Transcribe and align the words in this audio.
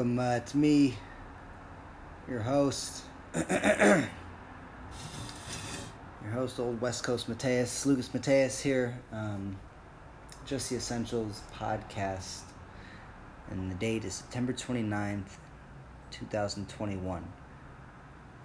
Welcome. 0.00 0.18
Uh, 0.18 0.36
it's 0.36 0.54
me, 0.54 0.94
your 2.26 2.40
host. 2.40 3.04
your 3.34 4.08
host, 6.32 6.58
Old 6.58 6.80
West 6.80 7.04
Coast 7.04 7.28
Mateus, 7.28 7.84
Lucas 7.84 8.14
Mateus 8.14 8.58
here. 8.60 8.98
Um, 9.12 9.58
Just 10.46 10.70
the 10.70 10.76
Essentials 10.76 11.42
podcast. 11.54 12.44
And 13.50 13.70
the 13.70 13.74
date 13.74 14.06
is 14.06 14.14
September 14.14 14.54
29th, 14.54 15.36
2021. 16.12 17.22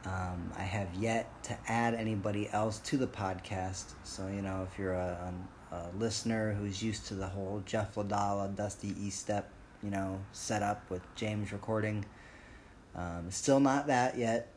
Um, 0.05 0.52
I 0.58 0.62
have 0.62 0.94
yet 0.96 1.41
to 1.44 1.58
add 1.70 1.94
anybody 1.94 2.49
else 2.52 2.80
to 2.80 2.98
the 2.98 3.08
podcast. 3.08 3.94
So, 4.04 4.27
you 4.27 4.41
know, 4.41 4.68
if 4.70 4.77
you're 4.77 4.96
a, 4.96 5.34
a, 5.72 5.88
listener 5.98 6.51
who's 6.51 6.84
used 6.84 7.05
to 7.07 7.13
the 7.13 7.27
whole 7.27 7.63
Jeff 7.66 7.96
Ladala, 7.96 8.54
Dusty 8.54 8.91
Estep 8.96 9.46
you 9.86 9.91
know, 9.91 10.20
set 10.32 10.64
up 10.64 10.90
with 10.90 11.04
James 11.14 11.54
recording. 11.54 12.04
Um, 12.96 13.28
still 13.30 13.60
not 13.60 13.86
that 13.88 14.18
yet. 14.18 14.52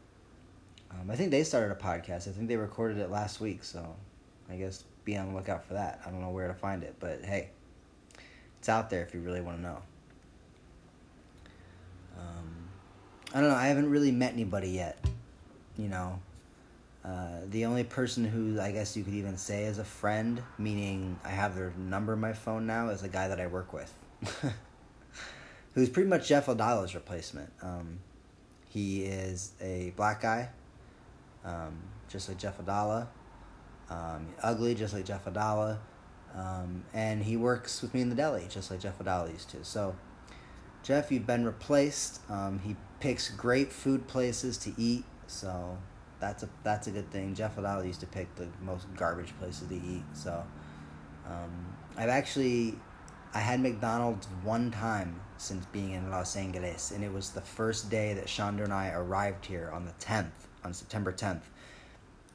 Um, 0.91 1.11
I 1.11 1.17
think 1.17 1.31
they 1.31 1.45
started 1.45 1.71
a 1.71 1.75
podcast. 1.75 2.27
I 2.27 2.33
think 2.33 2.49
they 2.49 2.57
recorded 2.57 2.97
it 2.97 3.11
last 3.11 3.39
week, 3.39 3.63
so 3.63 3.95
I 4.49 4.57
guess 4.57 4.85
be 5.05 5.19
on 5.19 5.29
the 5.29 5.35
lookout 5.35 5.67
for 5.67 5.75
that. 5.75 6.01
I 6.07 6.11
don't 6.11 6.23
know 6.23 6.31
where 6.31 6.49
to 6.49 6.55
find 6.55 6.83
it, 6.83 6.97
but 6.99 7.23
hey, 7.23 7.51
it's 8.59 8.71
out 8.71 8.89
there 8.89 9.03
if 9.03 9.13
you 9.13 9.21
really 9.21 9.43
want 9.43 9.59
to 9.59 9.63
know. 9.63 9.83
Um, 12.19 12.69
I 13.35 13.41
don't 13.41 13.51
know. 13.51 13.57
I 13.57 13.67
haven't 13.67 13.91
really 13.91 14.11
met 14.11 14.33
anybody 14.33 14.71
yet. 14.71 15.05
You 15.77 15.89
know, 15.89 16.21
uh, 17.05 17.41
the 17.51 17.67
only 17.67 17.85
person 17.85 18.25
who 18.25 18.59
I 18.59 18.73
guess 18.73 18.97
you 18.97 19.05
could 19.05 19.15
even 19.15 19.37
say 19.37 19.65
is 19.65 19.79
a 19.79 19.85
friend, 19.85 20.43
meaning 20.57 21.21
I 21.23 21.29
have 21.29 21.55
their 21.55 21.75
number 21.77 22.15
in 22.15 22.21
my 22.21 22.33
phone 22.33 22.67
now, 22.67 22.89
is 22.89 23.03
a 23.03 23.09
guy 23.09 23.29
that 23.29 23.39
I 23.39 23.47
work 23.47 23.75
with. 23.75 23.93
who's 25.75 25.89
pretty 25.89 26.09
much 26.09 26.29
Jeff 26.29 26.47
Adala's 26.47 26.95
replacement. 26.95 27.51
Um, 27.63 28.01
he 28.69 29.05
is 29.05 29.53
a 29.61 29.93
black 29.97 30.23
guy, 30.23 30.51
um, 31.45 31.79
just 32.09 32.29
like 32.29 32.39
Jeff 32.39 32.59
Adala, 32.59 33.09
um, 33.91 34.29
ugly, 34.43 34.75
just 34.75 34.95
like 34.95 35.05
Jeff 35.05 35.25
Adala, 35.25 35.79
um, 36.35 36.85
and 36.93 37.23
he 37.23 37.37
works 37.37 37.81
with 37.81 37.95
me 37.95 38.01
in 38.03 38.11
the 38.11 38.15
deli, 38.15 38.47
just 38.49 38.71
like 38.71 38.81
Jeff 38.81 38.99
Adala 38.99 39.33
used 39.33 39.51
to. 39.51 39.65
So, 39.65 39.97
Jeff, 40.83 41.11
you've 41.11 41.27
been 41.27 41.45
replaced. 41.45 42.21
Um, 42.31 42.61
he 42.65 42.77
picks 43.01 43.31
great 43.31 43.73
food 43.73 44.07
places 44.07 44.59
to 44.59 44.73
eat, 44.77 45.05
so 45.27 45.79
that's 46.21 46.43
a 46.43 46.49
that's 46.63 46.87
a 46.87 46.91
good 46.91 47.11
thing. 47.11 47.35
Jeff 47.35 47.57
Adala 47.57 47.87
used 47.87 48.01
to 48.01 48.07
pick 48.07 48.35
the 48.37 48.49
most 48.63 48.87
garbage 48.97 49.33
places 49.39 49.67
to 49.69 49.75
eat, 49.75 50.05
so 50.13 50.45
um, 51.27 51.75
I've 51.97 52.11
actually 52.11 52.75
I 53.35 53.41
had 53.41 53.61
McDonald's 53.61 54.27
one 54.43 54.71
time 54.71 55.21
since 55.37 55.67
being 55.67 55.93
in 55.93 56.11
Los 56.11 56.35
Angeles, 56.35 56.91
and 56.91 57.05
it 57.05 57.13
was 57.13 57.31
the 57.31 57.43
first 57.43 57.91
day 57.91 58.15
that 58.15 58.27
Shonda 58.27 58.65
and 58.65 58.73
I 58.73 58.91
arrived 58.91 59.45
here 59.45 59.71
on 59.73 59.85
the 59.85 59.93
10th, 60.01 60.31
on 60.65 60.73
September 60.73 61.13
10th. 61.13 61.43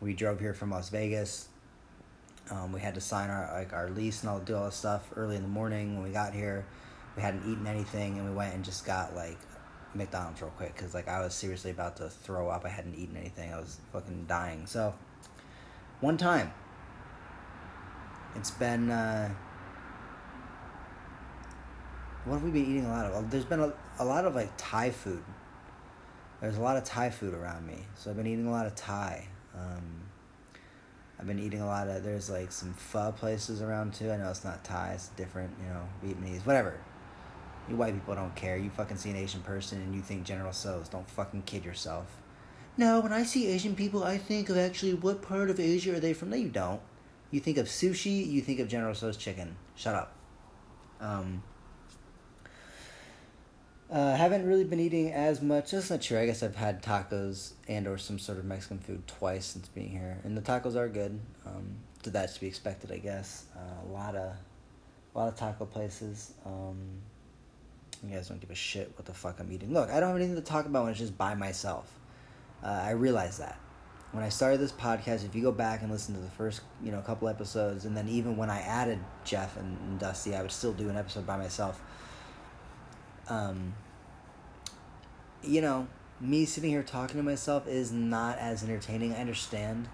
We 0.02 0.14
drove 0.14 0.40
here 0.40 0.54
from 0.54 0.70
Las 0.70 0.90
Vegas. 0.90 1.48
Um, 2.52 2.72
we 2.72 2.80
had 2.80 2.94
to 2.96 3.02
sign 3.02 3.30
our 3.30 3.50
like 3.54 3.74
our 3.74 3.90
lease 3.90 4.22
and 4.22 4.30
all 4.30 4.40
do 4.40 4.56
all 4.56 4.66
this 4.66 4.76
stuff 4.76 5.10
early 5.16 5.36
in 5.36 5.42
the 5.42 5.48
morning. 5.48 5.96
When 5.96 6.04
we 6.04 6.12
got 6.12 6.34
here, 6.34 6.66
we 7.16 7.22
hadn't 7.22 7.50
eaten 7.50 7.66
anything, 7.66 8.20
and 8.20 8.30
we 8.30 8.36
went 8.36 8.54
and 8.54 8.64
just 8.64 8.86
got 8.86 9.16
like 9.16 9.40
McDonald's 9.96 10.42
real 10.42 10.52
quick 10.52 10.76
because 10.76 10.94
like 10.94 11.08
I 11.08 11.22
was 11.22 11.34
seriously 11.34 11.72
about 11.72 11.96
to 11.98 12.10
throw 12.10 12.50
up. 12.50 12.66
I 12.66 12.70
hadn't 12.70 12.96
eaten 12.96 13.18
anything. 13.18 13.52
I 13.52 13.60
was 13.60 13.80
fucking 13.92 14.26
dying. 14.28 14.68
So 14.68 14.94
one 16.02 16.18
time. 16.18 16.54
It's 18.36 18.52
been. 18.52 18.92
Uh, 18.92 19.34
what 22.26 22.36
have 22.36 22.44
we 22.44 22.52
been 22.52 22.70
eating 22.70 22.86
a 22.86 22.90
lot 22.90 23.06
of? 23.06 23.30
There's 23.30 23.46
been 23.46 23.60
a, 23.60 23.74
a 24.00 24.06
lot 24.06 24.26
of 24.26 24.36
like 24.36 24.52
Thai 24.58 24.92
food. 24.92 25.24
There's 26.42 26.58
a 26.58 26.62
lot 26.62 26.78
of 26.78 26.84
Thai 26.84 27.10
food 27.10 27.34
around 27.34 27.66
me, 27.66 27.86
so 27.96 28.10
I've 28.10 28.18
been 28.18 28.28
eating 28.28 28.48
a 28.48 28.52
lot 28.52 28.66
of 28.66 28.76
Thai. 28.76 29.28
Um, 29.56 30.02
I've 31.20 31.28
been 31.28 31.40
eating 31.40 31.62
a 31.62 31.66
lot 31.66 31.88
of. 31.88 32.04
There's 32.04 32.30
like 32.30 32.52
some 32.52 32.74
pho 32.74 33.12
places 33.12 33.62
around 33.62 33.94
too. 33.94 34.12
I 34.12 34.18
know 34.18 34.30
it's 34.30 34.44
not 34.44 34.64
Thai; 34.64 34.94
it's 34.94 35.10
different. 35.10 35.54
You 35.62 35.74
know, 35.74 35.88
Vietnamese, 36.04 36.46
whatever. 36.46 36.78
You 37.70 37.76
white 37.78 37.94
people 37.94 38.16
don't 38.16 38.36
care. 38.36 38.58
You 38.58 38.70
fucking 38.70 38.98
see 38.98 39.10
an 39.10 39.16
Asian 39.16 39.42
person 39.42 39.82
and 39.82 39.96
you 39.96 40.02
think 40.02 40.26
General 40.26 40.52
Tso's. 40.52 40.90
Don't 40.90 41.10
fucking 41.10 41.44
kid 41.44 41.64
yourself. 41.64 42.08
No, 42.76 43.00
when 43.00 43.14
I 43.14 43.24
see 43.24 43.48
Asian 43.48 43.76
people, 43.76 44.04
I 44.04 44.18
think 44.18 44.50
of 44.50 44.58
actually 44.58 44.96
what 44.96 45.22
part 45.22 45.50
of 45.50 45.60
Asia 45.60 45.96
are 45.96 46.00
they 46.00 46.14
from? 46.14 46.32
No, 46.32 46.36
you 46.36 46.50
don't. 46.50 46.82
You 47.32 47.40
think 47.40 47.58
of 47.58 47.68
sushi. 47.68 48.30
You 48.30 48.42
think 48.42 48.60
of 48.60 48.68
General 48.68 48.94
Tso's 48.94 49.16
chicken. 49.16 49.56
Shut 49.76 49.96
up. 49.96 50.14
Um, 51.00 51.44
uh, 53.92 54.16
haven't 54.16 54.46
really 54.48 54.64
been 54.64 54.80
eating 54.80 55.12
as 55.12 55.42
much. 55.42 55.72
That's 55.72 55.90
not 55.90 56.02
true. 56.02 56.20
I 56.20 56.26
guess 56.26 56.44
I've 56.44 56.56
had 56.56 56.82
tacos 56.82 57.54
and 57.68 57.88
or 57.88 57.98
some 57.98 58.20
sort 58.20 58.38
of 58.38 58.46
Mexican 58.46 58.80
food 58.80 59.06
twice 59.08 59.46
since 59.46 59.68
being 59.68 59.90
here, 59.90 60.18
and 60.24 60.36
the 60.36 60.42
tacos 60.42 60.76
are 60.76 60.90
good. 60.90 61.20
Um, 61.46 61.76
to 62.04 62.10
that 62.12 62.34
to 62.34 62.40
be 62.40 62.48
expected, 62.48 62.92
I 62.92 62.98
guess. 62.98 63.46
Uh, 63.56 63.90
a 63.90 63.92
lot 63.92 64.16
of, 64.16 64.34
a 65.16 65.18
lot 65.18 65.28
of 65.30 65.36
taco 65.36 65.66
places. 65.66 66.34
Um, 66.46 66.78
you 68.04 68.14
guys 68.14 68.28
don't 68.28 68.42
give 68.42 68.52
a 68.52 68.56
shit 68.56 68.92
what 68.96 69.06
the 69.06 69.14
fuck 69.14 69.40
I'm 69.40 69.52
eating. 69.52 69.74
Look, 69.74 69.90
I 69.90 70.00
don't 70.00 70.10
have 70.10 70.18
anything 70.18 70.36
to 70.36 70.42
talk 70.42 70.66
about 70.66 70.84
when 70.84 70.92
it's 70.92 71.00
just 71.00 71.18
by 71.18 71.34
myself. 71.34 71.92
Uh, 72.64 72.68
I 72.68 72.92
realize 72.92 73.38
that 73.38 73.58
when 74.14 74.24
I 74.24 74.30
started 74.30 74.60
this 74.60 74.72
podcast, 74.72 75.26
if 75.26 75.34
you 75.34 75.42
go 75.42 75.52
back 75.52 75.82
and 75.82 75.92
listen 75.92 76.14
to 76.14 76.22
the 76.22 76.30
first, 76.30 76.62
you 76.84 76.92
know, 76.92 77.02
couple 77.02 77.28
episodes, 77.28 77.86
and 77.86 77.98
then 77.98 78.08
even 78.08 78.38
when 78.38 78.50
I 78.50 78.60
added 78.62 79.00
Jeff 79.26 79.58
and, 79.58 79.78
and 79.80 80.00
Dusty, 80.00 80.36
I 80.36 80.42
would 80.42 80.52
still 80.52 80.72
do 80.72 80.90
an 80.90 80.96
episode 80.96 81.26
by 81.26 81.36
myself. 81.36 81.82
Um, 83.30 83.76
you 85.42 85.62
know, 85.62 85.88
me 86.20 86.46
sitting 86.46 86.70
here 86.70 86.84
talking 86.84 87.18
to 87.18 87.24
myself 87.24 87.68
is 87.68 87.92
not 87.92 88.38
as 88.38 88.64
entertaining. 88.64 89.14
I 89.14 89.20
understand. 89.20 89.90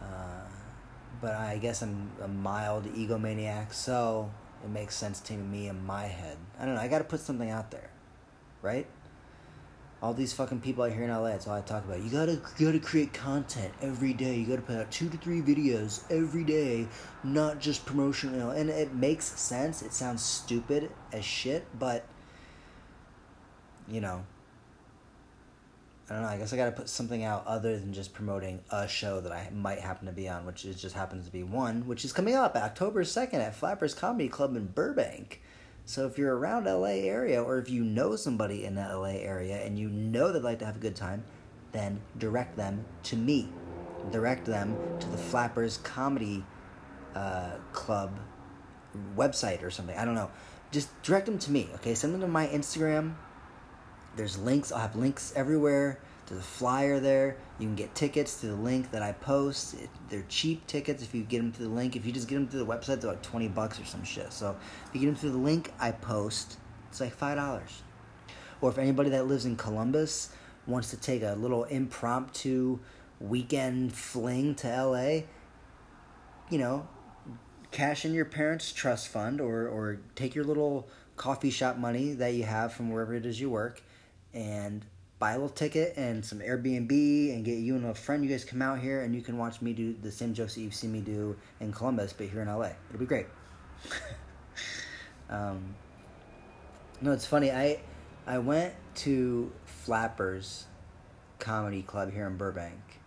Uh, 0.00 0.46
but 1.20 1.34
I 1.34 1.58
guess 1.58 1.82
I'm 1.82 2.10
a 2.22 2.28
mild 2.28 2.84
egomaniac, 2.94 3.72
so 3.72 4.30
it 4.62 4.70
makes 4.70 4.94
sense 4.94 5.20
to 5.20 5.32
me 5.32 5.68
in 5.68 5.84
my 5.84 6.04
head. 6.04 6.36
I 6.58 6.64
don't 6.64 6.74
know. 6.74 6.80
I 6.80 6.88
got 6.88 6.98
to 6.98 7.04
put 7.04 7.20
something 7.20 7.50
out 7.50 7.70
there, 7.70 7.90
right? 8.62 8.86
All 10.02 10.12
these 10.12 10.32
fucking 10.34 10.60
people 10.60 10.84
out 10.84 10.92
here 10.92 11.04
in 11.04 11.10
LA. 11.10 11.28
That's 11.30 11.48
all 11.48 11.54
I 11.54 11.62
talk 11.62 11.84
about. 11.84 12.02
You 12.02 12.10
gotta 12.10 12.40
you 12.58 12.66
gotta 12.66 12.78
create 12.78 13.14
content 13.14 13.72
every 13.80 14.12
day. 14.12 14.36
You 14.36 14.46
gotta 14.46 14.60
put 14.60 14.76
out 14.76 14.90
two 14.90 15.08
to 15.08 15.16
three 15.16 15.40
videos 15.40 16.02
every 16.10 16.44
day, 16.44 16.86
not 17.24 17.60
just 17.60 17.86
promotional. 17.86 18.50
And 18.50 18.68
it 18.68 18.94
makes 18.94 19.24
sense. 19.24 19.80
It 19.80 19.94
sounds 19.94 20.22
stupid 20.22 20.90
as 21.12 21.24
shit, 21.24 21.66
but 21.78 22.04
you 23.88 24.00
know, 24.00 24.24
I 26.08 26.14
don't 26.14 26.22
know. 26.22 26.28
I 26.28 26.38
guess 26.38 26.52
I 26.52 26.56
got 26.56 26.66
to 26.66 26.72
put 26.72 26.88
something 26.88 27.24
out 27.24 27.44
other 27.46 27.78
than 27.78 27.92
just 27.92 28.14
promoting 28.14 28.60
a 28.70 28.86
show 28.86 29.20
that 29.20 29.32
I 29.32 29.50
might 29.52 29.80
happen 29.80 30.06
to 30.06 30.12
be 30.12 30.28
on, 30.28 30.46
which 30.46 30.64
is 30.64 30.80
just 30.80 30.94
happens 30.94 31.26
to 31.26 31.32
be 31.32 31.42
one, 31.42 31.86
which 31.88 32.04
is 32.04 32.12
coming 32.12 32.36
up 32.36 32.54
October 32.54 33.02
second 33.02 33.40
at 33.40 33.56
Flappers 33.56 33.92
Comedy 33.92 34.28
Club 34.28 34.54
in 34.56 34.66
Burbank. 34.66 35.42
So 35.84 36.06
if 36.06 36.16
you're 36.16 36.36
around 36.36 36.66
LA 36.66 37.06
area, 37.06 37.42
or 37.42 37.58
if 37.58 37.68
you 37.68 37.82
know 37.82 38.14
somebody 38.16 38.64
in 38.64 38.76
the 38.76 38.82
LA 38.82 39.18
area 39.20 39.56
and 39.64 39.78
you 39.78 39.88
know 39.88 40.32
they'd 40.32 40.42
like 40.42 40.60
to 40.60 40.66
have 40.66 40.76
a 40.76 40.80
good 40.80 40.96
time, 40.96 41.24
then 41.72 42.00
direct 42.18 42.56
them 42.56 42.84
to 43.04 43.16
me. 43.16 43.48
Direct 44.12 44.44
them 44.44 44.76
to 45.00 45.08
the 45.08 45.16
Flappers 45.16 45.78
Comedy 45.78 46.44
uh, 47.16 47.50
Club 47.72 48.18
website 49.16 49.62
or 49.62 49.70
something. 49.70 49.96
I 49.96 50.04
don't 50.04 50.14
know. 50.14 50.30
Just 50.70 50.88
direct 51.02 51.26
them 51.26 51.38
to 51.40 51.50
me. 51.50 51.68
Okay, 51.76 51.94
send 51.94 52.14
them 52.14 52.20
to 52.20 52.28
my 52.28 52.46
Instagram 52.46 53.14
there's 54.16 54.38
links. 54.38 54.72
I'll 54.72 54.80
have 54.80 54.96
links 54.96 55.32
everywhere. 55.36 56.00
There's 56.26 56.40
a 56.40 56.44
flyer 56.44 56.98
there. 56.98 57.36
You 57.58 57.66
can 57.66 57.76
get 57.76 57.94
tickets 57.94 58.40
to 58.40 58.48
the 58.48 58.56
link 58.56 58.90
that 58.90 59.02
I 59.02 59.12
post. 59.12 59.76
they're 60.08 60.24
cheap 60.28 60.66
tickets 60.66 61.02
if 61.02 61.14
you 61.14 61.22
get 61.22 61.38
them 61.38 61.52
through 61.52 61.68
the 61.68 61.74
link. 61.74 61.94
If 61.94 62.04
you 62.04 62.12
just 62.12 62.26
get 62.26 62.34
them 62.34 62.48
through 62.48 62.64
the 62.64 62.66
website, 62.66 63.00
they're 63.00 63.10
like 63.10 63.22
20 63.22 63.48
bucks 63.48 63.78
or 63.78 63.84
some 63.84 64.02
shit. 64.02 64.32
So 64.32 64.56
if 64.86 64.94
you 64.94 65.00
get 65.00 65.06
them 65.06 65.14
through 65.14 65.32
the 65.32 65.38
link 65.38 65.72
I 65.78 65.92
post, 65.92 66.58
it's 66.88 67.00
like 67.00 67.16
$5. 67.16 67.62
Or 68.60 68.70
if 68.70 68.78
anybody 68.78 69.10
that 69.10 69.26
lives 69.26 69.44
in 69.44 69.56
Columbus 69.56 70.30
wants 70.66 70.90
to 70.90 70.96
take 70.96 71.22
a 71.22 71.34
little 71.34 71.64
impromptu 71.64 72.80
weekend 73.20 73.94
fling 73.94 74.54
to 74.56 74.68
LA, 74.68 75.20
you 76.50 76.58
know, 76.58 76.88
cash 77.70 78.04
in 78.04 78.14
your 78.14 78.24
parents' 78.24 78.72
trust 78.72 79.08
fund 79.08 79.40
or, 79.40 79.68
or 79.68 80.00
take 80.16 80.34
your 80.34 80.44
little 80.44 80.88
coffee 81.16 81.50
shop 81.50 81.76
money 81.76 82.14
that 82.14 82.34
you 82.34 82.42
have 82.42 82.72
from 82.72 82.90
wherever 82.90 83.14
it 83.14 83.24
is 83.24 83.40
you 83.40 83.48
work 83.48 83.82
and 84.36 84.84
buy 85.18 85.30
a 85.30 85.34
little 85.34 85.48
ticket 85.48 85.94
and 85.96 86.24
some 86.24 86.40
Airbnb 86.40 86.90
and 87.32 87.44
get 87.44 87.58
you 87.58 87.74
and 87.74 87.86
a 87.86 87.94
friend. 87.94 88.22
You 88.22 88.30
guys 88.30 88.44
come 88.44 88.60
out 88.60 88.78
here 88.78 89.00
and 89.00 89.14
you 89.14 89.22
can 89.22 89.38
watch 89.38 89.62
me 89.62 89.72
do 89.72 89.94
the 90.02 90.12
same 90.12 90.34
jokes 90.34 90.54
that 90.54 90.60
you've 90.60 90.74
seen 90.74 90.92
me 90.92 91.00
do 91.00 91.36
in 91.58 91.72
Columbus, 91.72 92.12
but 92.12 92.28
here 92.28 92.42
in 92.42 92.48
LA. 92.48 92.70
It'll 92.90 93.00
be 93.00 93.06
great. 93.06 93.26
um, 95.30 95.74
no, 97.00 97.12
it's 97.12 97.26
funny. 97.26 97.50
I 97.50 97.80
I 98.26 98.38
went 98.38 98.74
to 98.96 99.50
Flappers 99.64 100.66
Comedy 101.38 101.82
Club 101.82 102.12
here 102.12 102.26
in 102.26 102.36
Burbank 102.36 103.00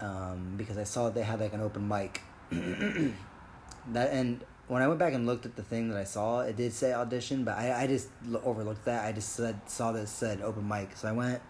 um, 0.00 0.54
because 0.56 0.76
I 0.76 0.84
saw 0.84 1.08
they 1.08 1.22
had 1.22 1.40
like 1.40 1.54
an 1.54 1.60
open 1.60 1.88
mic. 1.88 2.20
that 2.50 4.12
and 4.12 4.44
when 4.72 4.80
I 4.80 4.88
went 4.88 4.98
back 4.98 5.12
and 5.12 5.26
looked 5.26 5.44
at 5.44 5.54
the 5.54 5.62
thing 5.62 5.90
that 5.90 5.98
I 5.98 6.04
saw, 6.04 6.40
it 6.40 6.56
did 6.56 6.72
say 6.72 6.94
audition, 6.94 7.44
but 7.44 7.58
I, 7.58 7.82
I 7.82 7.86
just 7.86 8.08
overlooked 8.42 8.86
that. 8.86 9.04
I 9.04 9.12
just 9.12 9.34
said 9.34 9.60
saw 9.68 9.92
this 9.92 10.10
said 10.10 10.40
open 10.40 10.66
mic, 10.66 10.96
so 10.96 11.08
I 11.08 11.12
went. 11.12 11.42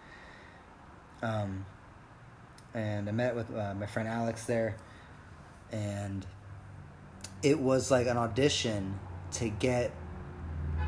Um, 1.21 1.65
and 2.73 3.07
I 3.07 3.13
met 3.13 3.33
with 3.33 3.49
uh, 3.55 3.75
my 3.75 3.85
friend 3.85 4.09
Alex 4.09 4.43
there, 4.43 4.75
and 5.71 6.25
it 7.41 7.57
was 7.57 7.89
like 7.89 8.07
an 8.07 8.17
audition 8.17 8.99
to 9.31 9.47
get 9.47 9.93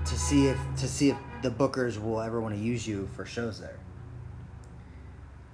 to 0.03 0.19
see 0.19 0.47
if 0.47 0.59
to 0.75 0.89
see 0.89 1.11
if 1.11 1.17
the 1.41 1.49
bookers 1.49 2.03
will 2.03 2.19
ever 2.19 2.41
want 2.41 2.53
to 2.53 2.59
use 2.59 2.85
you 2.85 3.07
for 3.15 3.25
shows 3.25 3.61
there. 3.61 3.79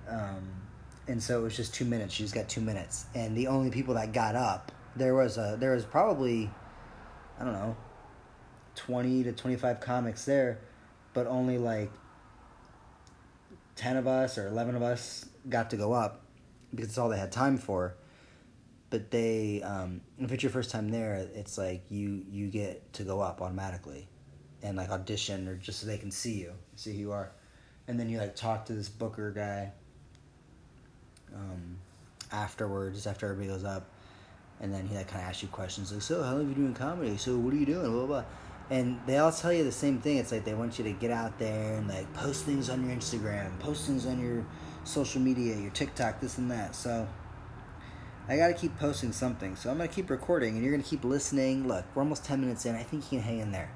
Um, 0.09 0.49
and 1.07 1.21
so 1.21 1.41
it 1.41 1.43
was 1.43 1.55
just 1.55 1.75
two 1.75 1.85
minutes. 1.85 2.19
You 2.19 2.23
just 2.23 2.33
got 2.33 2.49
two 2.49 2.61
minutes, 2.61 3.05
and 3.13 3.37
the 3.37 3.45
only 3.45 3.69
people 3.69 3.93
that 3.93 4.13
got 4.13 4.35
up 4.35 4.71
there 4.95 5.13
was 5.13 5.37
a 5.37 5.57
there 5.59 5.75
was 5.75 5.85
probably 5.85 6.49
I 7.41 7.43
don't 7.43 7.53
know, 7.53 7.75
20 8.75 9.23
to 9.23 9.31
25 9.31 9.79
comics 9.79 10.25
there, 10.25 10.59
but 11.13 11.25
only 11.25 11.57
like 11.57 11.91
10 13.77 13.97
of 13.97 14.05
us 14.05 14.37
or 14.37 14.47
11 14.47 14.75
of 14.75 14.83
us 14.83 15.25
got 15.49 15.71
to 15.71 15.77
go 15.77 15.91
up 15.91 16.21
because 16.69 16.89
it's 16.89 16.99
all 16.99 17.09
they 17.09 17.17
had 17.17 17.31
time 17.31 17.57
for. 17.57 17.95
But 18.91 19.09
they, 19.09 19.63
um, 19.63 20.01
if 20.19 20.31
it's 20.31 20.43
your 20.43 20.51
first 20.51 20.69
time 20.69 20.89
there, 20.89 21.27
it's 21.33 21.57
like 21.57 21.81
you 21.89 22.23
you 22.29 22.47
get 22.47 22.93
to 22.93 23.03
go 23.03 23.21
up 23.21 23.41
automatically, 23.41 24.07
and 24.61 24.77
like 24.77 24.91
audition 24.91 25.47
or 25.47 25.55
just 25.55 25.79
so 25.79 25.87
they 25.87 25.97
can 25.97 26.11
see 26.11 26.33
you, 26.33 26.51
see 26.75 26.91
who 26.91 26.99
you 26.99 27.11
are, 27.13 27.31
and 27.87 27.99
then 27.99 28.09
you 28.09 28.19
like 28.19 28.35
talk 28.35 28.65
to 28.65 28.73
this 28.73 28.89
booker 28.89 29.31
guy. 29.31 29.71
Um, 31.33 31.77
afterwards, 32.33 33.07
after 33.07 33.27
everybody 33.27 33.47
goes 33.47 33.63
up, 33.63 33.89
and 34.61 34.73
then 34.73 34.87
he 34.87 34.95
like 34.95 35.07
kind 35.07 35.21
of 35.21 35.29
asks 35.29 35.41
you 35.41 35.49
questions 35.49 35.91
like, 35.91 36.01
"So 36.01 36.23
how 36.23 36.31
long 36.31 36.41
have 36.41 36.49
you 36.49 36.55
doing 36.55 36.73
comedy? 36.73 37.17
So 37.17 37.37
what 37.37 37.53
are 37.53 37.57
you 37.57 37.65
doing?" 37.65 37.91
Blah, 37.91 38.05
blah 38.05 38.21
blah. 38.21 38.23
And 38.69 39.01
they 39.05 39.17
all 39.17 39.33
tell 39.33 39.51
you 39.51 39.65
the 39.65 39.71
same 39.71 39.99
thing. 39.99 40.17
It's 40.17 40.31
like 40.31 40.45
they 40.45 40.53
want 40.53 40.77
you 40.77 40.85
to 40.85 40.93
get 40.93 41.11
out 41.11 41.37
there 41.39 41.75
and 41.75 41.89
like 41.89 42.11
post 42.13 42.45
things 42.45 42.69
on 42.69 42.87
your 42.87 42.95
Instagram, 42.95 43.59
post 43.59 43.85
things 43.85 44.05
on 44.05 44.21
your 44.21 44.45
social 44.85 45.19
media, 45.19 45.57
your 45.57 45.71
TikTok, 45.71 46.21
this 46.21 46.37
and 46.37 46.49
that. 46.51 46.73
So 46.75 47.07
I 48.29 48.37
got 48.37 48.47
to 48.47 48.53
keep 48.53 48.77
posting 48.79 49.11
something. 49.11 49.55
So 49.55 49.69
I'm 49.69 49.77
gonna 49.77 49.89
keep 49.89 50.09
recording, 50.09 50.55
and 50.55 50.63
you're 50.63 50.71
gonna 50.71 50.83
keep 50.83 51.03
listening. 51.03 51.67
Look, 51.67 51.83
we're 51.93 52.03
almost 52.03 52.23
ten 52.23 52.39
minutes 52.39 52.65
in. 52.65 52.75
I 52.75 52.83
think 52.83 53.11
you 53.11 53.19
can 53.19 53.27
hang 53.27 53.39
in 53.39 53.51
there. 53.51 53.71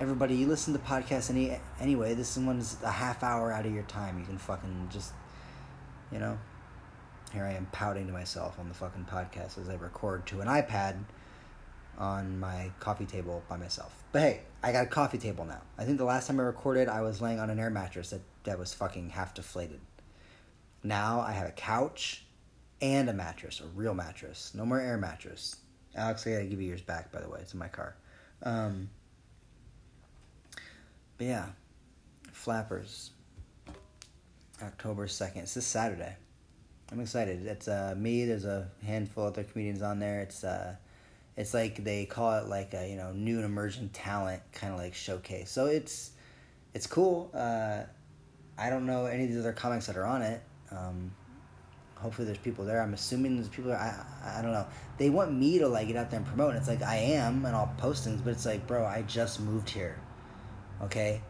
Everybody, 0.00 0.34
you 0.34 0.46
listen 0.46 0.72
to 0.72 0.78
podcasts 0.78 1.30
any 1.30 1.58
anyway. 1.78 2.14
This 2.14 2.36
one's 2.36 2.78
a 2.82 2.90
half 2.90 3.22
hour 3.22 3.52
out 3.52 3.66
of 3.66 3.74
your 3.74 3.84
time. 3.84 4.18
You 4.18 4.24
can 4.24 4.38
fucking 4.38 4.88
just, 4.90 5.12
you 6.10 6.18
know. 6.18 6.38
Here 7.34 7.44
I 7.44 7.54
am 7.54 7.66
pouting 7.72 8.06
to 8.06 8.12
myself 8.12 8.60
on 8.60 8.68
the 8.68 8.74
fucking 8.74 9.08
podcast 9.10 9.58
as 9.58 9.68
I 9.68 9.74
record 9.74 10.24
to 10.26 10.40
an 10.40 10.46
iPad 10.46 10.94
on 11.98 12.38
my 12.38 12.70
coffee 12.78 13.06
table 13.06 13.42
by 13.48 13.56
myself. 13.56 14.04
But 14.12 14.22
hey, 14.22 14.40
I 14.62 14.70
got 14.70 14.84
a 14.84 14.88
coffee 14.88 15.18
table 15.18 15.44
now. 15.44 15.60
I 15.76 15.84
think 15.84 15.98
the 15.98 16.04
last 16.04 16.28
time 16.28 16.38
I 16.38 16.44
recorded, 16.44 16.88
I 16.88 17.00
was 17.00 17.20
laying 17.20 17.40
on 17.40 17.50
an 17.50 17.58
air 17.58 17.70
mattress 17.70 18.10
that, 18.10 18.20
that 18.44 18.56
was 18.56 18.72
fucking 18.72 19.10
half 19.10 19.34
deflated. 19.34 19.80
Now 20.84 21.22
I 21.22 21.32
have 21.32 21.48
a 21.48 21.52
couch 21.52 22.24
and 22.80 23.10
a 23.10 23.12
mattress, 23.12 23.60
a 23.60 23.66
real 23.76 23.94
mattress. 23.94 24.52
No 24.54 24.64
more 24.64 24.78
air 24.78 24.96
mattress. 24.96 25.56
Alex, 25.96 26.24
I 26.28 26.34
gotta 26.34 26.44
give 26.44 26.60
you 26.60 26.68
yours 26.68 26.82
back, 26.82 27.10
by 27.10 27.20
the 27.20 27.28
way. 27.28 27.40
It's 27.40 27.52
in 27.52 27.58
my 27.58 27.66
car. 27.66 27.96
Um, 28.44 28.90
but 31.18 31.26
yeah, 31.26 31.46
Flappers. 32.30 33.10
October 34.62 35.08
2nd. 35.08 35.38
It's 35.38 35.54
this 35.54 35.66
Saturday. 35.66 36.16
I'm 36.92 37.00
excited. 37.00 37.46
It's 37.46 37.66
uh, 37.66 37.94
me. 37.96 38.24
There's 38.24 38.44
a 38.44 38.68
handful 38.84 39.26
of 39.26 39.32
other 39.32 39.44
comedians 39.44 39.82
on 39.82 39.98
there. 39.98 40.20
It's 40.20 40.44
uh, 40.44 40.76
it's 41.36 41.54
like 41.54 41.82
they 41.82 42.04
call 42.04 42.38
it 42.38 42.46
like 42.46 42.74
a 42.74 42.88
you 42.88 42.96
know 42.96 43.12
new 43.12 43.36
and 43.36 43.44
emerging 43.44 43.88
talent 43.90 44.42
kind 44.52 44.72
of 44.72 44.78
like 44.78 44.94
showcase. 44.94 45.50
So 45.50 45.66
it's 45.66 46.12
it's 46.74 46.86
cool. 46.86 47.30
Uh, 47.34 47.82
I 48.58 48.70
don't 48.70 48.86
know 48.86 49.06
any 49.06 49.24
of 49.24 49.30
these 49.30 49.38
other 49.38 49.52
comics 49.52 49.86
that 49.86 49.96
are 49.96 50.06
on 50.06 50.22
it. 50.22 50.42
Um, 50.70 51.12
hopefully 51.96 52.26
there's 52.26 52.38
people 52.38 52.64
there. 52.64 52.82
I'm 52.82 52.94
assuming 52.94 53.36
there's 53.36 53.48
people. 53.48 53.70
There. 53.70 53.80
I 53.80 54.38
I 54.38 54.42
don't 54.42 54.52
know. 54.52 54.66
They 54.98 55.10
want 55.10 55.32
me 55.32 55.58
to 55.58 55.68
like 55.68 55.88
get 55.88 55.96
out 55.96 56.10
there 56.10 56.18
and 56.18 56.26
promote. 56.26 56.50
And 56.50 56.58
it's 56.58 56.68
like 56.68 56.82
I 56.82 56.96
am 56.96 57.44
and 57.46 57.56
I'll 57.56 57.74
post 57.78 58.04
things, 58.04 58.20
but 58.20 58.30
it's 58.30 58.46
like, 58.46 58.66
bro, 58.66 58.84
I 58.84 59.02
just 59.02 59.40
moved 59.40 59.70
here. 59.70 59.98
Okay, 60.82 61.22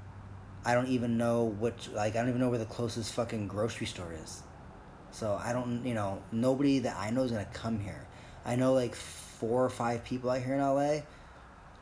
I 0.65 0.75
don't 0.75 0.89
even 0.89 1.17
know 1.17 1.45
what 1.45 1.89
like 1.95 2.17
I 2.17 2.19
don't 2.19 2.29
even 2.29 2.41
know 2.41 2.51
where 2.51 2.59
the 2.59 2.67
closest 2.67 3.15
fucking 3.15 3.47
grocery 3.49 3.87
store 3.87 4.13
is. 4.23 4.43
So 5.15 5.41
I 5.41 5.53
don't, 5.53 5.87
you 5.87 5.95
know, 5.95 6.21
nobody 6.33 6.81
that 6.81 6.97
I 6.99 7.11
know 7.11 7.23
is 7.23 7.31
gonna 7.31 7.47
come 7.53 7.79
here. 7.79 8.05
I 8.45 8.57
know 8.57 8.73
like 8.73 8.97
four 8.97 9.65
or 9.65 9.71
five 9.71 10.05
people 10.05 10.29
out 10.29 10.43
here 10.43 10.55
in 10.55 10.61
LA, 10.61 11.03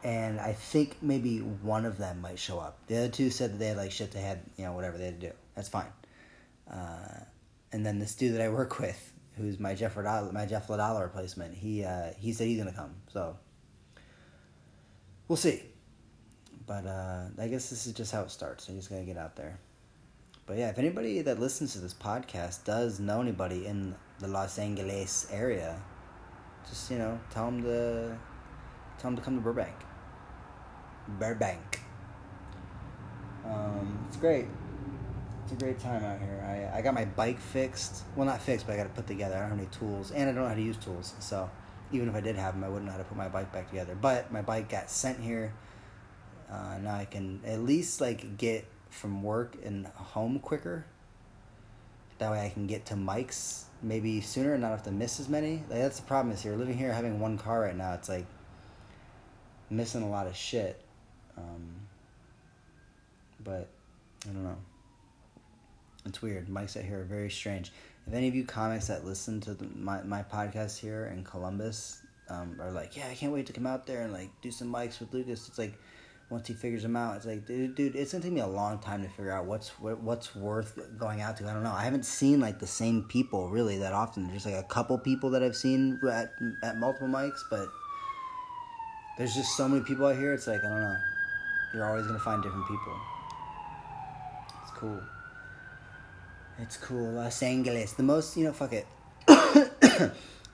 and 0.04 0.38
I 0.38 0.52
think 0.52 0.98
maybe 1.00 1.38
one 1.38 1.86
of 1.86 1.96
them 1.96 2.20
might 2.20 2.38
show 2.38 2.58
up. 2.58 2.78
The 2.88 2.98
other 2.98 3.08
two 3.08 3.30
said 3.30 3.54
that 3.54 3.58
they 3.58 3.68
had 3.68 3.78
like 3.78 3.90
shit 3.90 4.12
they 4.12 4.20
had, 4.20 4.40
you 4.58 4.64
know, 4.64 4.74
whatever 4.74 4.98
they 4.98 5.06
had 5.06 5.18
to 5.18 5.28
do. 5.28 5.32
That's 5.54 5.70
fine. 5.70 5.90
Uh, 6.70 7.20
and 7.72 7.86
then 7.86 7.98
this 7.98 8.14
dude 8.14 8.34
that 8.34 8.42
I 8.42 8.50
work 8.50 8.78
with, 8.78 9.12
who's 9.38 9.58
my 9.58 9.74
Jeff 9.74 9.94
Lodala, 9.94 10.30
my 10.30 10.44
Jeff 10.44 10.68
Lodala 10.68 11.00
replacement, 11.00 11.54
he 11.54 11.84
uh, 11.84 12.10
he 12.18 12.34
said 12.34 12.48
he's 12.48 12.58
gonna 12.58 12.70
come. 12.70 12.94
So 13.14 13.38
we'll 15.26 15.38
see. 15.38 15.62
But 16.66 16.86
uh, 16.86 17.28
I 17.38 17.48
guess 17.48 17.70
this 17.70 17.86
is 17.86 17.94
just 17.94 18.12
how 18.12 18.20
it 18.24 18.30
starts. 18.30 18.68
I 18.68 18.74
just 18.74 18.90
gotta 18.90 19.04
get 19.04 19.16
out 19.16 19.36
there. 19.36 19.58
But 20.46 20.58
yeah, 20.58 20.70
if 20.70 20.78
anybody 20.78 21.22
that 21.22 21.38
listens 21.38 21.72
to 21.74 21.78
this 21.78 21.94
podcast 21.94 22.64
does 22.64 22.98
know 22.98 23.20
anybody 23.20 23.66
in 23.66 23.94
the 24.18 24.26
Los 24.26 24.58
Angeles 24.58 25.28
area, 25.30 25.80
just 26.68 26.90
you 26.90 26.98
know, 26.98 27.20
tell 27.30 27.46
them 27.46 27.62
to 27.62 28.18
tell 28.98 29.10
them 29.10 29.16
to 29.16 29.22
come 29.22 29.36
to 29.36 29.40
Burbank. 29.40 29.74
Burbank. 31.18 31.80
Um, 33.44 34.04
it's 34.08 34.16
great. 34.16 34.46
It's 35.44 35.52
a 35.52 35.56
great 35.56 35.78
time 35.78 36.04
out 36.04 36.18
here. 36.18 36.70
I, 36.72 36.78
I 36.78 36.82
got 36.82 36.94
my 36.94 37.04
bike 37.04 37.40
fixed. 37.40 38.02
Well, 38.16 38.26
not 38.26 38.40
fixed, 38.42 38.66
but 38.66 38.74
I 38.74 38.76
got 38.76 38.86
it 38.86 38.94
put 38.94 39.06
together. 39.06 39.36
I 39.36 39.40
don't 39.40 39.50
have 39.50 39.58
any 39.58 39.68
tools, 39.68 40.10
and 40.10 40.28
I 40.28 40.32
don't 40.32 40.42
know 40.42 40.48
how 40.48 40.54
to 40.54 40.62
use 40.62 40.76
tools. 40.76 41.14
So 41.20 41.50
even 41.92 42.08
if 42.08 42.14
I 42.14 42.20
did 42.20 42.36
have 42.36 42.54
them, 42.54 42.64
I 42.64 42.68
wouldn't 42.68 42.86
know 42.86 42.92
how 42.92 42.98
to 42.98 43.04
put 43.04 43.16
my 43.16 43.28
bike 43.28 43.52
back 43.52 43.68
together. 43.70 43.96
But 44.00 44.32
my 44.32 44.42
bike 44.42 44.68
got 44.68 44.90
sent 44.90 45.20
here. 45.20 45.52
Uh, 46.50 46.78
now 46.82 46.94
I 46.94 47.04
can 47.04 47.40
at 47.46 47.60
least 47.60 48.00
like 48.00 48.36
get 48.36 48.66
from 48.92 49.22
work 49.22 49.56
and 49.64 49.86
home 49.86 50.38
quicker. 50.38 50.84
That 52.18 52.30
way 52.30 52.44
I 52.44 52.50
can 52.50 52.66
get 52.66 52.86
to 52.86 52.94
mics 52.94 53.64
maybe 53.82 54.20
sooner 54.20 54.52
and 54.52 54.62
not 54.62 54.70
have 54.70 54.84
to 54.84 54.92
miss 54.92 55.18
as 55.18 55.28
many. 55.28 55.64
Like 55.68 55.80
that's 55.80 55.98
the 55.98 56.06
problem 56.06 56.32
is 56.32 56.42
here 56.42 56.54
living 56.54 56.76
here 56.76 56.92
having 56.92 57.18
one 57.18 57.38
car 57.38 57.62
right 57.62 57.76
now. 57.76 57.94
It's 57.94 58.08
like 58.08 58.26
missing 59.70 60.02
a 60.02 60.08
lot 60.08 60.26
of 60.26 60.36
shit. 60.36 60.80
Um, 61.36 61.74
but 63.42 63.68
I 64.24 64.32
don't 64.32 64.44
know. 64.44 64.58
It's 66.04 66.20
weird. 66.20 66.48
Mics 66.48 66.76
out 66.76 66.84
here 66.84 67.00
are 67.00 67.04
very 67.04 67.30
strange. 67.30 67.72
If 68.06 68.14
any 68.14 68.28
of 68.28 68.34
you 68.34 68.44
comics 68.44 68.88
that 68.88 69.04
listen 69.04 69.40
to 69.42 69.54
the, 69.54 69.66
my 69.74 70.02
my 70.02 70.22
podcast 70.22 70.78
here 70.78 71.06
in 71.06 71.24
Columbus 71.24 72.02
um, 72.28 72.56
are 72.60 72.70
like, 72.70 72.96
yeah, 72.96 73.08
I 73.10 73.14
can't 73.14 73.32
wait 73.32 73.46
to 73.46 73.52
come 73.52 73.66
out 73.66 73.86
there 73.86 74.02
and 74.02 74.12
like 74.12 74.30
do 74.42 74.50
some 74.50 74.72
mics 74.72 75.00
with 75.00 75.12
Lucas. 75.12 75.48
It's 75.48 75.58
like 75.58 75.78
once 76.32 76.48
he 76.48 76.54
figures 76.54 76.82
them 76.82 76.96
out, 76.96 77.14
it's 77.16 77.26
like, 77.26 77.46
dude, 77.46 77.74
dude, 77.74 77.94
it's 77.94 78.12
gonna 78.12 78.24
take 78.24 78.32
me 78.32 78.40
a 78.40 78.46
long 78.46 78.78
time 78.78 79.02
to 79.02 79.08
figure 79.10 79.30
out 79.30 79.44
what's 79.44 79.68
what, 79.78 80.00
what's 80.00 80.34
worth 80.34 80.78
going 80.98 81.20
out 81.20 81.36
to. 81.36 81.48
I 81.48 81.52
don't 81.52 81.62
know. 81.62 81.72
I 81.72 81.84
haven't 81.84 82.06
seen 82.06 82.40
like 82.40 82.58
the 82.58 82.66
same 82.66 83.04
people 83.04 83.50
really 83.50 83.78
that 83.78 83.92
often. 83.92 84.28
There's 84.28 84.46
like 84.46 84.54
a 84.54 84.62
couple 84.62 84.96
people 84.98 85.28
that 85.30 85.42
I've 85.42 85.54
seen 85.54 86.00
at 86.10 86.32
at 86.62 86.78
multiple 86.78 87.06
mics, 87.06 87.40
but 87.50 87.68
there's 89.18 89.34
just 89.34 89.56
so 89.58 89.68
many 89.68 89.84
people 89.84 90.06
out 90.06 90.16
here. 90.16 90.32
It's 90.32 90.46
like 90.46 90.60
I 90.60 90.68
don't 90.68 90.80
know. 90.80 90.96
You're 91.74 91.84
always 91.84 92.06
gonna 92.06 92.18
find 92.18 92.42
different 92.42 92.66
people. 92.66 92.94
It's 94.62 94.70
cool. 94.72 95.00
It's 96.58 96.76
cool. 96.78 97.12
Los 97.12 97.42
Angeles, 97.42 97.92
the 97.92 98.02
most 98.02 98.36
you 98.38 98.44
know. 98.44 98.52
Fuck 98.54 98.72
it. 98.72 98.86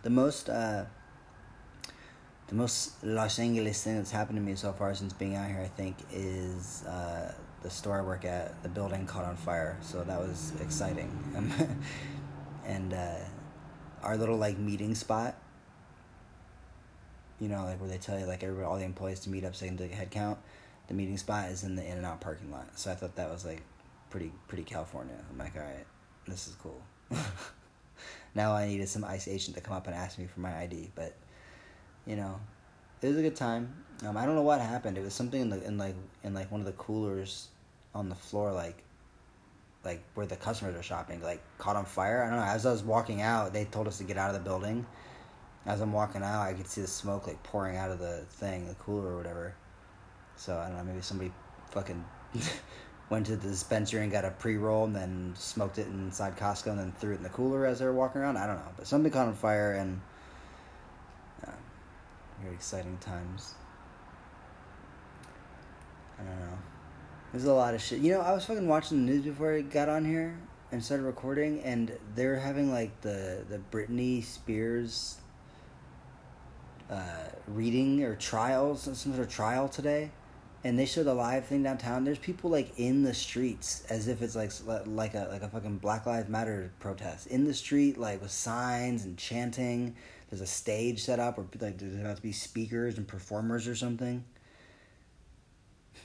the 0.02 0.10
most. 0.10 0.48
uh 0.48 0.86
the 2.48 2.54
most 2.54 3.04
Los 3.04 3.38
Angeles 3.38 3.82
thing 3.82 3.96
that's 3.96 4.10
happened 4.10 4.38
to 4.38 4.42
me 4.42 4.54
so 4.54 4.72
far 4.72 4.94
since 4.94 5.12
being 5.12 5.36
out 5.36 5.48
here, 5.48 5.60
I 5.60 5.68
think, 5.68 5.96
is 6.10 6.82
uh, 6.86 7.32
the 7.62 7.70
store 7.70 7.98
I 7.98 8.02
work 8.02 8.24
at. 8.24 8.62
The 8.62 8.70
building 8.70 9.06
caught 9.06 9.24
on 9.24 9.36
fire, 9.36 9.76
so 9.82 10.02
that 10.02 10.18
was 10.18 10.54
exciting. 10.60 11.10
and 12.66 12.94
uh, 12.94 13.16
our 14.02 14.16
little 14.16 14.38
like 14.38 14.56
meeting 14.58 14.94
spot, 14.94 15.36
you 17.38 17.48
know, 17.48 17.64
like 17.64 17.78
where 17.80 17.90
they 17.90 17.98
tell 17.98 18.18
you 18.18 18.24
like 18.24 18.42
everybody, 18.42 18.66
all 18.66 18.78
the 18.78 18.84
employees 18.84 19.20
to 19.20 19.30
meet 19.30 19.44
up 19.44 19.54
so 19.54 19.66
they 19.66 19.68
can 19.68 19.76
do 19.76 19.84
a 19.84 19.88
head 19.88 20.10
count. 20.10 20.38
The 20.88 20.94
meeting 20.94 21.18
spot 21.18 21.50
is 21.50 21.64
in 21.64 21.76
the 21.76 21.84
In-N-Out 21.84 22.22
parking 22.22 22.50
lot, 22.50 22.78
so 22.78 22.90
I 22.90 22.94
thought 22.94 23.14
that 23.16 23.30
was 23.30 23.44
like 23.44 23.60
pretty 24.08 24.32
pretty 24.48 24.64
California. 24.64 25.14
I'm 25.30 25.36
like, 25.36 25.54
all 25.54 25.62
right, 25.62 25.86
this 26.26 26.48
is 26.48 26.54
cool. 26.54 26.80
now 28.34 28.54
I 28.54 28.66
needed 28.66 28.88
some 28.88 29.04
ICE 29.04 29.28
agent 29.28 29.54
to 29.56 29.62
come 29.62 29.76
up 29.76 29.86
and 29.86 29.94
ask 29.94 30.18
me 30.18 30.26
for 30.26 30.40
my 30.40 30.56
ID, 30.60 30.92
but 30.94 31.14
you 32.08 32.16
know, 32.16 32.40
it 33.02 33.08
was 33.08 33.18
a 33.18 33.22
good 33.22 33.36
time. 33.36 33.72
Um, 34.04 34.16
I 34.16 34.24
don't 34.26 34.34
know 34.34 34.42
what 34.42 34.60
happened. 34.60 34.96
It 34.96 35.04
was 35.04 35.14
something 35.14 35.40
in 35.40 35.50
the 35.50 35.62
in 35.64 35.76
like 35.76 35.94
in 36.24 36.34
like 36.34 36.50
one 36.50 36.60
of 36.60 36.66
the 36.66 36.72
coolers 36.72 37.48
on 37.94 38.08
the 38.08 38.14
floor, 38.14 38.52
like 38.52 38.82
like 39.84 40.02
where 40.14 40.26
the 40.26 40.36
customers 40.36 40.74
are 40.74 40.82
shopping, 40.82 41.22
like 41.22 41.42
caught 41.58 41.76
on 41.76 41.84
fire. 41.84 42.24
I 42.24 42.30
don't 42.30 42.38
know. 42.38 42.44
As 42.44 42.64
I 42.66 42.72
was 42.72 42.82
walking 42.82 43.20
out, 43.20 43.52
they 43.52 43.66
told 43.66 43.86
us 43.86 43.98
to 43.98 44.04
get 44.04 44.16
out 44.16 44.34
of 44.34 44.42
the 44.42 44.48
building, 44.48 44.86
as 45.66 45.82
I'm 45.82 45.92
walking 45.92 46.22
out, 46.22 46.42
I 46.42 46.54
could 46.54 46.66
see 46.66 46.80
the 46.80 46.86
smoke 46.86 47.26
like 47.26 47.42
pouring 47.42 47.76
out 47.76 47.90
of 47.90 47.98
the 47.98 48.24
thing, 48.30 48.66
the 48.66 48.74
cooler 48.74 49.12
or 49.12 49.16
whatever. 49.18 49.54
So 50.36 50.56
I 50.56 50.68
don't 50.68 50.78
know, 50.78 50.84
maybe 50.84 51.02
somebody 51.02 51.30
fucking 51.72 52.02
went 53.10 53.26
to 53.26 53.36
the 53.36 53.48
dispensary 53.48 54.02
and 54.02 54.10
got 54.10 54.24
a 54.24 54.30
pre 54.30 54.56
roll 54.56 54.84
and 54.84 54.96
then 54.96 55.34
smoked 55.36 55.78
it 55.78 55.86
inside 55.88 56.38
Costco 56.38 56.68
and 56.68 56.78
then 56.78 56.92
threw 56.92 57.12
it 57.12 57.16
in 57.16 57.22
the 57.22 57.28
cooler 57.28 57.66
as 57.66 57.80
they 57.80 57.84
were 57.84 57.92
walking 57.92 58.22
around. 58.22 58.38
I 58.38 58.46
don't 58.46 58.56
know, 58.56 58.72
but 58.76 58.86
something 58.86 59.12
caught 59.12 59.28
on 59.28 59.34
fire 59.34 59.74
and 59.74 60.00
very 62.42 62.54
exciting 62.54 62.98
times. 62.98 63.54
I 66.18 66.22
don't 66.24 66.40
know. 66.40 66.58
There's 67.32 67.44
a 67.44 67.52
lot 67.52 67.74
of 67.74 67.82
shit. 67.82 68.00
You 68.00 68.12
know, 68.12 68.20
I 68.20 68.32
was 68.32 68.44
fucking 68.46 68.66
watching 68.66 69.04
the 69.04 69.12
news 69.12 69.24
before 69.24 69.52
I 69.52 69.60
got 69.60 69.88
on 69.88 70.04
here 70.04 70.38
and 70.72 70.82
started 70.82 71.04
recording, 71.04 71.60
and 71.62 71.96
they're 72.14 72.38
having 72.38 72.72
like 72.72 73.00
the 73.02 73.44
the 73.48 73.60
Britney 73.70 74.24
Spears 74.24 75.18
uh, 76.90 77.28
reading 77.46 78.02
or 78.02 78.16
trials, 78.16 78.82
some 78.82 78.94
sort 78.94 79.18
of 79.18 79.28
trial 79.28 79.68
today, 79.68 80.10
and 80.64 80.78
they 80.78 80.86
showed 80.86 81.06
a 81.06 81.12
live 81.12 81.46
thing 81.46 81.62
downtown. 81.62 82.04
There's 82.04 82.18
people 82.18 82.50
like 82.50 82.78
in 82.78 83.02
the 83.02 83.14
streets 83.14 83.84
as 83.90 84.08
if 84.08 84.22
it's 84.22 84.34
like 84.34 84.52
like 84.86 85.14
a 85.14 85.28
like 85.30 85.42
a 85.42 85.48
fucking 85.48 85.78
Black 85.78 86.06
Lives 86.06 86.28
Matter 86.28 86.72
protest 86.80 87.26
in 87.26 87.44
the 87.44 87.54
street, 87.54 87.98
like 87.98 88.22
with 88.22 88.30
signs 88.30 89.04
and 89.04 89.16
chanting. 89.16 89.96
There's 90.30 90.40
a 90.42 90.46
stage 90.46 91.02
set 91.02 91.20
up, 91.20 91.38
or 91.38 91.46
like 91.60 91.78
there's 91.78 91.94
about 91.94 92.16
to 92.16 92.22
be 92.22 92.32
speakers 92.32 92.98
and 92.98 93.08
performers 93.08 93.66
or 93.66 93.74
something. 93.74 94.24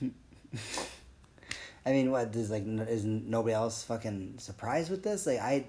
I 1.86 1.92
mean, 1.92 2.10
what 2.10 2.32
does 2.32 2.50
like 2.50 2.64
is 2.66 3.04
nobody 3.04 3.54
else 3.54 3.82
fucking 3.84 4.34
surprised 4.38 4.90
with 4.90 5.02
this? 5.02 5.26
Like 5.26 5.40
I, 5.40 5.66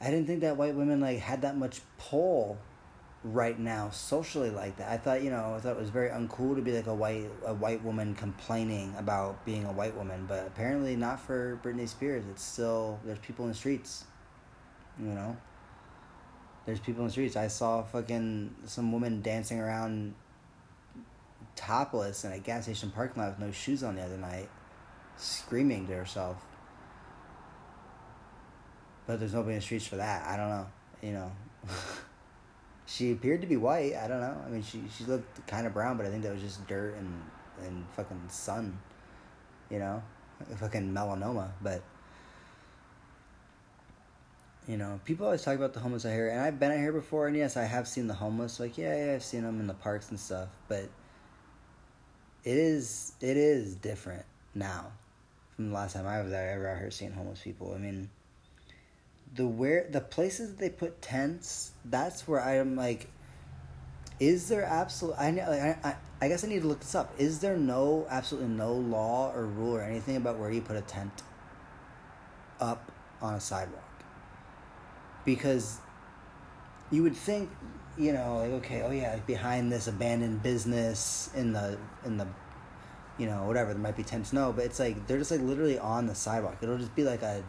I 0.00 0.10
didn't 0.10 0.26
think 0.26 0.40
that 0.42 0.58
white 0.58 0.74
women 0.74 1.00
like 1.00 1.18
had 1.18 1.42
that 1.42 1.56
much 1.56 1.80
pull 1.96 2.58
right 3.24 3.58
now 3.58 3.90
socially 3.90 4.50
like 4.50 4.76
that. 4.76 4.90
I 4.90 4.98
thought 4.98 5.22
you 5.22 5.30
know 5.30 5.54
I 5.56 5.60
thought 5.60 5.76
it 5.76 5.80
was 5.80 5.90
very 5.90 6.10
uncool 6.10 6.54
to 6.56 6.62
be 6.62 6.72
like 6.72 6.86
a 6.86 6.94
white 6.94 7.30
a 7.44 7.54
white 7.54 7.82
woman 7.82 8.14
complaining 8.14 8.94
about 8.98 9.44
being 9.44 9.64
a 9.64 9.72
white 9.72 9.96
woman, 9.96 10.26
but 10.28 10.46
apparently 10.46 10.96
not 10.96 11.20
for 11.20 11.58
Britney 11.62 11.88
Spears. 11.88 12.24
It's 12.30 12.44
still 12.44 13.00
there's 13.04 13.18
people 13.20 13.46
in 13.46 13.52
the 13.52 13.56
streets, 13.56 14.04
you 14.98 15.06
know. 15.06 15.36
There's 16.66 16.80
people 16.80 17.02
in 17.02 17.06
the 17.06 17.12
streets. 17.12 17.36
I 17.36 17.46
saw 17.46 17.84
fucking 17.84 18.54
some 18.66 18.90
woman 18.90 19.22
dancing 19.22 19.60
around 19.60 20.14
topless 21.54 22.24
in 22.24 22.32
a 22.32 22.38
gas 22.40 22.64
station 22.64 22.90
parking 22.90 23.22
lot 23.22 23.30
with 23.30 23.38
no 23.38 23.52
shoes 23.52 23.84
on 23.84 23.94
the 23.94 24.02
other 24.02 24.18
night, 24.18 24.48
screaming 25.16 25.86
to 25.86 25.94
herself. 25.94 26.44
But 29.06 29.20
there's 29.20 29.32
nobody 29.32 29.54
in 29.54 29.58
the 29.60 29.64
streets 29.64 29.86
for 29.86 29.96
that. 29.96 30.26
I 30.26 30.36
don't 30.36 30.48
know. 30.48 30.66
You 31.02 31.12
know. 31.12 31.32
she 32.86 33.12
appeared 33.12 33.42
to 33.42 33.46
be 33.46 33.56
white. 33.56 33.94
I 33.94 34.08
don't 34.08 34.20
know. 34.20 34.36
I 34.44 34.48
mean, 34.50 34.62
she 34.62 34.82
she 34.96 35.04
looked 35.04 35.46
kind 35.46 35.68
of 35.68 35.72
brown, 35.72 35.96
but 35.96 36.06
I 36.06 36.10
think 36.10 36.24
that 36.24 36.32
was 36.32 36.42
just 36.42 36.66
dirt 36.66 36.96
and 36.96 37.22
and 37.64 37.84
fucking 37.94 38.22
sun. 38.28 38.80
You 39.70 39.78
know, 39.78 40.02
fucking 40.56 40.92
melanoma. 40.92 41.50
But 41.62 41.82
you 44.68 44.76
know, 44.76 45.00
people 45.04 45.26
always 45.26 45.42
talk 45.42 45.54
about 45.54 45.74
the 45.74 45.80
homeless 45.80 46.04
out 46.04 46.12
here, 46.12 46.28
and 46.28 46.40
I've 46.40 46.58
been 46.58 46.72
out 46.72 46.78
here 46.78 46.92
before, 46.92 47.28
and 47.28 47.36
yes, 47.36 47.56
I 47.56 47.64
have 47.64 47.86
seen 47.86 48.08
the 48.08 48.14
homeless. 48.14 48.58
Like, 48.58 48.76
yeah, 48.76 49.06
yeah, 49.06 49.14
I've 49.14 49.24
seen 49.24 49.42
them 49.42 49.60
in 49.60 49.66
the 49.66 49.74
parks 49.74 50.10
and 50.10 50.18
stuff, 50.18 50.48
but 50.68 50.88
it 52.44 52.56
is 52.56 53.12
it 53.20 53.36
is 53.36 53.74
different 53.76 54.24
now 54.54 54.92
from 55.54 55.68
the 55.68 55.74
last 55.74 55.94
time 55.94 56.06
I 56.06 56.20
was 56.20 56.30
there, 56.30 56.52
ever 56.52 56.68
out 56.68 56.78
here 56.78 56.90
seeing 56.90 57.12
homeless 57.12 57.40
people. 57.40 57.72
I 57.74 57.78
mean, 57.78 58.10
the 59.34 59.46
where 59.46 59.86
the 59.90 60.00
places 60.00 60.50
that 60.50 60.58
they 60.58 60.70
put 60.70 61.00
tents, 61.00 61.72
that's 61.84 62.26
where 62.26 62.42
I'm 62.42 62.76
like, 62.76 63.08
is 64.18 64.48
there 64.48 64.64
absolute? 64.64 65.14
I, 65.14 65.28
I 65.28 65.88
I 65.88 65.96
I 66.20 66.28
guess 66.28 66.44
I 66.44 66.48
need 66.48 66.62
to 66.62 66.68
look 66.68 66.80
this 66.80 66.94
up. 66.94 67.14
Is 67.18 67.38
there 67.38 67.56
no 67.56 68.06
absolutely 68.10 68.50
no 68.50 68.72
law 68.72 69.32
or 69.32 69.46
rule 69.46 69.76
or 69.76 69.82
anything 69.82 70.16
about 70.16 70.38
where 70.38 70.50
you 70.50 70.60
put 70.60 70.76
a 70.76 70.82
tent 70.82 71.22
up 72.60 72.90
on 73.22 73.34
a 73.34 73.40
sidewalk? 73.40 73.85
Because 75.26 75.80
you 76.90 77.02
would 77.02 77.16
think 77.16 77.50
you 77.98 78.12
know, 78.12 78.38
like 78.38 78.50
okay, 78.64 78.82
oh 78.82 78.90
yeah, 78.90 79.14
like 79.14 79.26
behind 79.26 79.72
this 79.72 79.86
abandoned 79.86 80.42
business 80.42 81.30
in 81.34 81.52
the 81.52 81.78
in 82.04 82.16
the, 82.18 82.26
you 83.18 83.26
know, 83.26 83.44
whatever 83.44 83.72
there 83.72 83.82
might 83.82 83.96
be 83.96 84.02
tents. 84.02 84.32
No, 84.32 84.52
but 84.52 84.64
it's 84.64 84.78
like 84.78 85.06
they're 85.06 85.18
just 85.18 85.30
like 85.30 85.40
literally 85.40 85.78
on 85.78 86.06
the 86.06 86.14
sidewalk. 86.14 86.58
It'll 86.60 86.78
just 86.78 86.94
be 86.94 87.04
like 87.04 87.22
a 87.22 87.42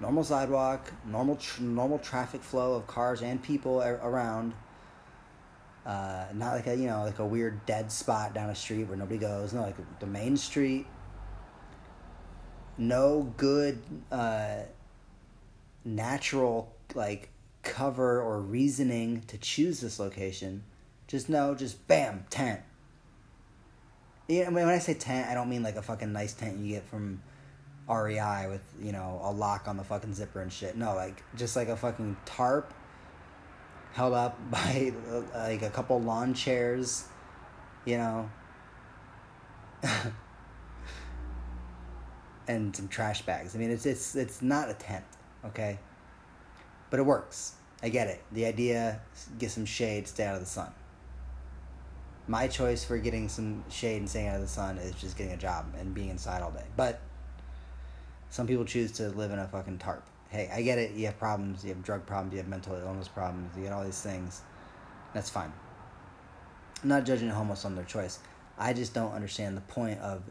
normal 0.00 0.22
sidewalk, 0.22 0.92
normal 1.04 1.36
tr- 1.36 1.62
normal 1.62 1.98
traffic 1.98 2.42
flow 2.42 2.74
of 2.74 2.86
cars 2.86 3.22
and 3.22 3.42
people 3.42 3.82
around. 3.82 4.54
Uh, 5.84 6.26
not 6.34 6.54
like 6.54 6.66
a 6.66 6.76
you 6.76 6.86
know 6.86 7.02
like 7.04 7.18
a 7.18 7.26
weird 7.26 7.64
dead 7.66 7.90
spot 7.90 8.32
down 8.32 8.50
a 8.50 8.54
street 8.54 8.84
where 8.84 8.96
nobody 8.96 9.18
goes. 9.18 9.52
No, 9.52 9.62
like 9.62 9.76
the 9.98 10.06
main 10.06 10.36
street. 10.36 10.86
No 12.78 13.32
good 13.36 13.82
uh, 14.12 14.60
natural 15.84 16.72
like 16.94 17.30
cover 17.62 18.20
or 18.20 18.40
reasoning 18.40 19.22
to 19.28 19.38
choose 19.38 19.80
this 19.80 19.98
location. 19.98 20.62
Just 21.06 21.28
know, 21.28 21.54
just 21.54 21.86
bam, 21.88 22.24
tent. 22.30 22.60
Yeah, 24.28 24.42
I 24.42 24.50
mean, 24.50 24.66
when 24.66 24.74
I 24.74 24.78
say 24.78 24.94
tent, 24.94 25.28
I 25.28 25.34
don't 25.34 25.48
mean 25.48 25.62
like 25.62 25.76
a 25.76 25.82
fucking 25.82 26.12
nice 26.12 26.32
tent 26.34 26.58
you 26.58 26.74
get 26.74 26.84
from 26.86 27.22
REI 27.88 28.46
with, 28.48 28.62
you 28.80 28.92
know, 28.92 29.20
a 29.22 29.32
lock 29.32 29.66
on 29.66 29.76
the 29.76 29.82
fucking 29.82 30.14
zipper 30.14 30.40
and 30.40 30.52
shit. 30.52 30.76
No, 30.76 30.94
like, 30.94 31.22
just 31.36 31.56
like 31.56 31.68
a 31.68 31.76
fucking 31.76 32.16
tarp 32.24 32.72
held 33.92 34.14
up 34.14 34.38
by 34.50 34.92
like 35.34 35.62
a 35.62 35.70
couple 35.70 36.00
lawn 36.00 36.34
chairs, 36.34 37.06
you 37.84 37.98
know. 37.98 38.30
and 42.48 42.74
some 42.74 42.88
trash 42.88 43.22
bags. 43.22 43.54
I 43.54 43.58
mean, 43.58 43.70
it's 43.70 43.86
it's 43.86 44.14
it's 44.16 44.42
not 44.42 44.68
a 44.68 44.74
tent, 44.74 45.04
okay? 45.44 45.78
But 46.90 47.00
it 47.00 47.04
works. 47.04 47.54
I 47.82 47.88
get 47.88 48.08
it. 48.08 48.22
The 48.32 48.46
idea 48.46 49.00
get 49.38 49.50
some 49.50 49.64
shade, 49.64 50.06
stay 50.06 50.24
out 50.24 50.34
of 50.34 50.40
the 50.40 50.46
sun. 50.46 50.72
My 52.26 52.46
choice 52.46 52.84
for 52.84 52.98
getting 52.98 53.28
some 53.28 53.64
shade 53.70 53.96
and 53.96 54.08
staying 54.08 54.28
out 54.28 54.36
of 54.36 54.42
the 54.42 54.48
sun 54.48 54.78
is 54.78 54.94
just 54.94 55.16
getting 55.16 55.32
a 55.32 55.36
job 55.36 55.74
and 55.78 55.94
being 55.94 56.10
inside 56.10 56.42
all 56.42 56.50
day. 56.50 56.66
But 56.76 57.00
some 58.28 58.46
people 58.46 58.64
choose 58.64 58.92
to 58.92 59.08
live 59.08 59.30
in 59.30 59.38
a 59.38 59.48
fucking 59.48 59.78
tarp. 59.78 60.04
Hey, 60.28 60.48
I 60.52 60.62
get 60.62 60.78
it. 60.78 60.92
You 60.92 61.06
have 61.06 61.18
problems. 61.18 61.64
You 61.64 61.70
have 61.70 61.82
drug 61.82 62.06
problems. 62.06 62.32
You 62.32 62.38
have 62.38 62.48
mental 62.48 62.76
illness 62.76 63.08
problems. 63.08 63.56
You 63.56 63.64
get 63.64 63.72
all 63.72 63.84
these 63.84 64.00
things. 64.00 64.42
That's 65.12 65.30
fine. 65.30 65.52
I'm 66.82 66.88
not 66.88 67.04
judging 67.04 67.28
a 67.28 67.34
homeless 67.34 67.64
on 67.64 67.74
their 67.74 67.84
choice. 67.84 68.20
I 68.58 68.72
just 68.72 68.94
don't 68.94 69.12
understand 69.12 69.56
the 69.56 69.62
point 69.62 69.98
of 70.00 70.22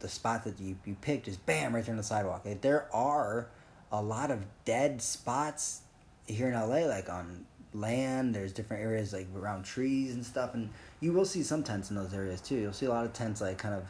the 0.00 0.08
spot 0.08 0.44
that 0.44 0.60
you, 0.60 0.76
you 0.84 0.96
picked 1.00 1.28
is 1.28 1.36
bam 1.36 1.74
right 1.74 1.84
there 1.84 1.92
on 1.92 1.96
the 1.96 2.02
sidewalk. 2.02 2.44
Like, 2.44 2.60
there 2.60 2.94
are 2.94 3.48
a 3.90 4.02
lot 4.02 4.30
of 4.30 4.44
dead 4.64 5.00
spots 5.00 5.82
here 6.28 6.48
in 6.48 6.54
LA, 6.54 6.86
like 6.86 7.08
on 7.08 7.46
land, 7.74 8.34
there's 8.34 8.52
different 8.52 8.82
areas 8.82 9.12
like 9.12 9.26
around 9.36 9.64
trees 9.64 10.14
and 10.14 10.24
stuff, 10.24 10.54
and 10.54 10.70
you 11.00 11.12
will 11.12 11.24
see 11.24 11.42
some 11.42 11.62
tents 11.62 11.90
in 11.90 11.96
those 11.96 12.14
areas 12.14 12.40
too. 12.40 12.56
You'll 12.56 12.72
see 12.72 12.86
a 12.86 12.90
lot 12.90 13.04
of 13.04 13.12
tents 13.12 13.40
like 13.40 13.58
kind 13.58 13.74
of 13.74 13.84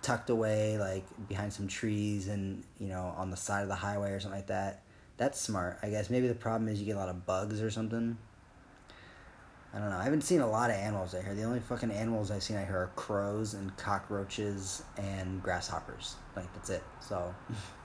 tucked 0.00 0.30
away, 0.30 0.78
like 0.78 1.04
behind 1.28 1.52
some 1.52 1.68
trees 1.68 2.28
and 2.28 2.64
you 2.78 2.88
know 2.88 3.14
on 3.16 3.30
the 3.30 3.36
side 3.36 3.62
of 3.62 3.68
the 3.68 3.74
highway 3.74 4.12
or 4.12 4.20
something 4.20 4.38
like 4.38 4.48
that. 4.48 4.82
That's 5.16 5.38
smart, 5.38 5.78
I 5.82 5.90
guess. 5.90 6.10
Maybe 6.10 6.28
the 6.28 6.34
problem 6.34 6.68
is 6.68 6.80
you 6.80 6.86
get 6.86 6.96
a 6.96 6.98
lot 6.98 7.08
of 7.08 7.26
bugs 7.26 7.60
or 7.60 7.70
something. 7.70 8.16
I 9.74 9.78
don't 9.78 9.88
know. 9.88 9.96
I 9.96 10.04
haven't 10.04 10.22
seen 10.22 10.40
a 10.40 10.50
lot 10.50 10.70
of 10.70 10.76
animals 10.76 11.14
out 11.14 11.24
here. 11.24 11.34
The 11.34 11.44
only 11.44 11.60
fucking 11.60 11.90
animals 11.90 12.30
I've 12.30 12.42
seen 12.42 12.58
out 12.58 12.66
here 12.66 12.76
are 12.76 12.90
crows 12.94 13.54
and 13.54 13.74
cockroaches 13.76 14.82
and 14.98 15.42
grasshoppers. 15.42 16.16
Like 16.36 16.52
that's 16.54 16.70
it. 16.70 16.82
So. 17.00 17.34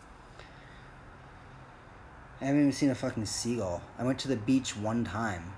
I 2.41 2.45
haven't 2.45 2.61
even 2.61 2.71
seen 2.71 2.89
a 2.89 2.95
fucking 2.95 3.25
seagull. 3.25 3.81
I 3.97 4.03
went 4.03 4.19
to 4.19 4.27
the 4.27 4.35
beach 4.35 4.77
one 4.77 5.03
time. 5.03 5.53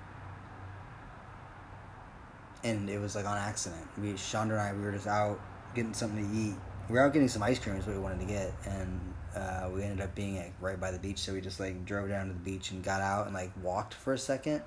And 2.62 2.88
it 2.90 2.98
was 2.98 3.14
like 3.14 3.26
on 3.26 3.36
accident. 3.36 3.86
We 3.98 4.14
Chandra 4.14 4.58
and 4.58 4.68
I 4.68 4.72
we 4.78 4.84
were 4.84 4.92
just 4.92 5.06
out 5.06 5.40
getting 5.74 5.94
something 5.94 6.28
to 6.28 6.38
eat. 6.38 6.54
We 6.88 6.94
were 6.94 7.02
out 7.02 7.12
getting 7.12 7.28
some 7.28 7.42
ice 7.42 7.58
cream 7.58 7.76
is 7.76 7.86
what 7.86 7.96
we 7.96 8.02
wanted 8.02 8.20
to 8.20 8.26
get 8.26 8.52
and 8.66 9.00
uh, 9.34 9.70
we 9.72 9.82
ended 9.82 10.00
up 10.00 10.14
being 10.14 10.36
like 10.36 10.52
right 10.60 10.78
by 10.78 10.90
the 10.90 10.98
beach 10.98 11.18
so 11.18 11.32
we 11.32 11.40
just 11.40 11.60
like 11.60 11.84
drove 11.84 12.08
down 12.08 12.26
to 12.26 12.32
the 12.32 12.40
beach 12.40 12.72
and 12.72 12.82
got 12.82 13.00
out 13.00 13.26
and 13.26 13.34
like 13.34 13.52
walked 13.62 13.94
for 13.94 14.12
a 14.12 14.18
second 14.18 14.60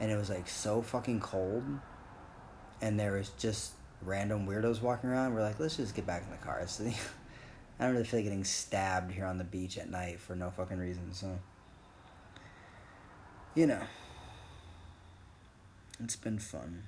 and 0.00 0.10
it 0.10 0.16
was 0.16 0.28
like 0.28 0.48
so 0.48 0.82
fucking 0.82 1.20
cold 1.20 1.62
and 2.80 2.98
there 2.98 3.12
was 3.12 3.30
just 3.38 3.72
random 4.02 4.46
weirdos 4.46 4.80
walking 4.82 5.10
around. 5.10 5.34
We're 5.34 5.42
like, 5.42 5.58
let's 5.58 5.76
just 5.76 5.94
get 5.94 6.06
back 6.06 6.22
in 6.24 6.30
the 6.30 6.36
car. 6.36 6.62
So 6.68 6.84
I 7.78 7.84
don't 7.84 7.92
really 7.92 8.04
feel 8.04 8.18
like 8.18 8.24
getting 8.24 8.44
stabbed 8.44 9.12
here 9.12 9.24
on 9.24 9.38
the 9.38 9.44
beach 9.44 9.78
at 9.78 9.88
night 9.88 10.18
for 10.18 10.34
no 10.34 10.50
fucking 10.50 10.78
reason. 10.78 11.12
So, 11.12 11.38
you 13.54 13.66
know, 13.66 13.80
it's 16.02 16.16
been 16.16 16.38
fun. 16.38 16.82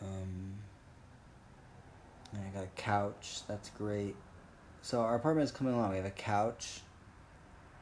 Um, 0.00 0.54
I 2.34 2.48
got 2.54 2.64
a 2.64 2.80
couch. 2.80 3.40
That's 3.48 3.70
great. 3.70 4.14
So 4.82 5.00
our 5.00 5.16
apartment 5.16 5.44
is 5.44 5.52
coming 5.52 5.74
along. 5.74 5.90
We 5.90 5.96
have 5.96 6.06
a 6.06 6.10
couch 6.10 6.80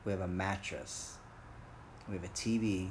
We 0.05 0.13
have 0.13 0.21
a 0.21 0.29
mattress. 0.29 1.17
We 2.09 2.15
have 2.15 2.25
a 2.25 2.29
TV. 2.29 2.91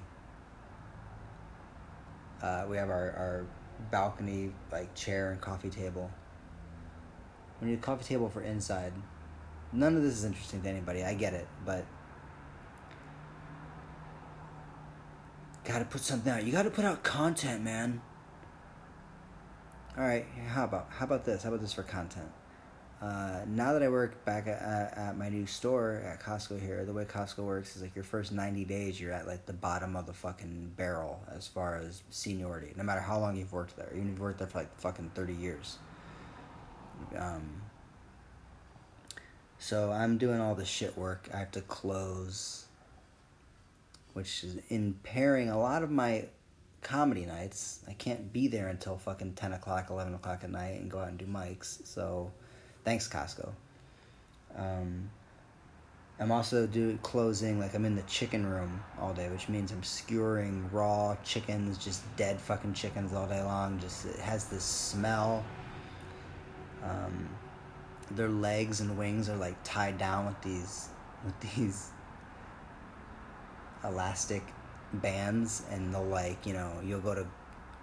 Uh, 2.41 2.65
we 2.69 2.77
have 2.77 2.89
our, 2.89 3.12
our 3.12 3.46
balcony 3.91 4.51
like 4.72 4.93
chair 4.93 5.31
and 5.31 5.41
coffee 5.41 5.72
table. 5.72 6.12
We 7.61 7.69
need 7.69 7.75
a 7.75 7.81
coffee 7.81 8.03
table 8.03 8.29
for 8.29 8.41
inside. 8.41 8.93
None 9.73 9.95
of 9.95 10.03
this 10.03 10.13
is 10.13 10.25
interesting 10.25 10.61
to 10.61 10.69
anybody. 10.69 11.03
I 11.03 11.13
get 11.13 11.33
it, 11.33 11.47
but 11.65 11.85
gotta 15.63 15.85
put 15.85 16.01
something 16.01 16.31
out. 16.31 16.45
You 16.45 16.51
gotta 16.51 16.69
put 16.69 16.85
out 16.85 17.03
content, 17.03 17.63
man. 17.63 18.01
All 19.97 20.03
right, 20.03 20.25
how 20.47 20.63
about 20.63 20.89
how 20.91 21.05
about 21.05 21.25
this? 21.25 21.43
How 21.43 21.49
about 21.49 21.61
this 21.61 21.73
for 21.73 21.83
content? 21.83 22.29
Uh, 23.01 23.41
now 23.47 23.73
that 23.73 23.83
I 23.83 23.89
work 23.89 24.25
back 24.25 24.47
at, 24.47 24.97
at 24.97 25.17
my 25.17 25.29
new 25.29 25.45
store 25.45 26.01
at 26.03 26.19
Costco 26.19 26.59
here, 26.59 26.83
the 26.83 26.93
way 26.93 27.05
Costco 27.05 27.43
works 27.45 27.75
is 27.75 27.83
like 27.83 27.93
your 27.95 28.03
first 28.03 28.31
90 28.31 28.65
days, 28.65 28.99
you're 28.99 29.11
at 29.11 29.27
like 29.27 29.45
the 29.45 29.53
bottom 29.53 29.95
of 29.95 30.07
the 30.07 30.13
fucking 30.13 30.73
barrel 30.75 31.21
as 31.31 31.47
far 31.47 31.75
as 31.75 32.01
seniority, 32.09 32.73
no 32.75 32.83
matter 32.83 33.01
how 33.01 33.19
long 33.19 33.35
you've 33.35 33.53
worked 33.53 33.77
there. 33.77 33.89
Even 33.91 34.05
if 34.05 34.09
you've 34.13 34.19
worked 34.19 34.39
there 34.39 34.47
for 34.47 34.59
like 34.59 34.79
fucking 34.79 35.11
30 35.13 35.33
years. 35.33 35.77
Um, 37.17 37.61
so 39.59 39.91
I'm 39.91 40.17
doing 40.17 40.39
all 40.39 40.55
the 40.55 40.65
shit 40.65 40.97
work. 40.97 41.29
I 41.33 41.37
have 41.37 41.51
to 41.51 41.61
close, 41.61 42.65
which 44.13 44.43
is 44.43 44.57
impairing 44.69 45.49
a 45.49 45.59
lot 45.59 45.83
of 45.83 45.91
my 45.91 46.25
comedy 46.81 47.25
nights. 47.25 47.79
I 47.87 47.93
can't 47.93 48.31
be 48.31 48.47
there 48.47 48.67
until 48.67 48.97
fucking 48.97 49.33
10 49.33 49.53
o'clock, 49.53 49.89
11 49.89 50.13
o'clock 50.13 50.43
at 50.43 50.51
night 50.51 50.79
and 50.79 50.89
go 50.89 50.99
out 50.99 51.09
and 51.09 51.17
do 51.17 51.25
mics. 51.25 51.85
So 51.85 52.31
Thanks, 52.87 53.05
Costco. 53.09 53.49
Um, 54.55 55.09
I'm 56.21 56.31
also 56.31 56.65
do 56.65 56.97
closing 57.01 57.59
like 57.59 57.75
I'm 57.75 57.83
in 57.83 57.97
the 57.97 58.01
chicken 58.03 58.45
room 58.45 58.81
all 58.97 59.13
day, 59.13 59.27
which 59.27 59.49
means 59.49 59.73
I'm 59.73 59.83
skewering 59.83 60.71
raw 60.71 61.17
chickens, 61.21 61.77
just 61.77 62.01
dead 62.15 62.39
fucking 62.39 62.75
chickens 62.75 63.11
all 63.11 63.27
day 63.27 63.43
long. 63.43 63.77
Just 63.79 64.05
it 64.05 64.19
has 64.21 64.45
this 64.45 64.63
smell. 64.63 65.43
Um, 66.88 67.29
their 68.12 68.29
legs 68.29 68.79
and 68.79 68.98
wings 68.98 69.29
are 69.29 69.36
like 69.36 69.62
tied 69.63 69.98
down 69.98 70.25
with 70.25 70.41
these 70.41 70.89
with 71.25 71.56
these 71.56 71.89
elastic 73.84 74.44
bands, 74.94 75.63
and 75.72 75.94
they'll 75.94 76.03
like 76.03 76.46
you 76.46 76.53
know 76.53 76.79
you'll 76.84 77.01
go 77.01 77.15
to 77.15 77.27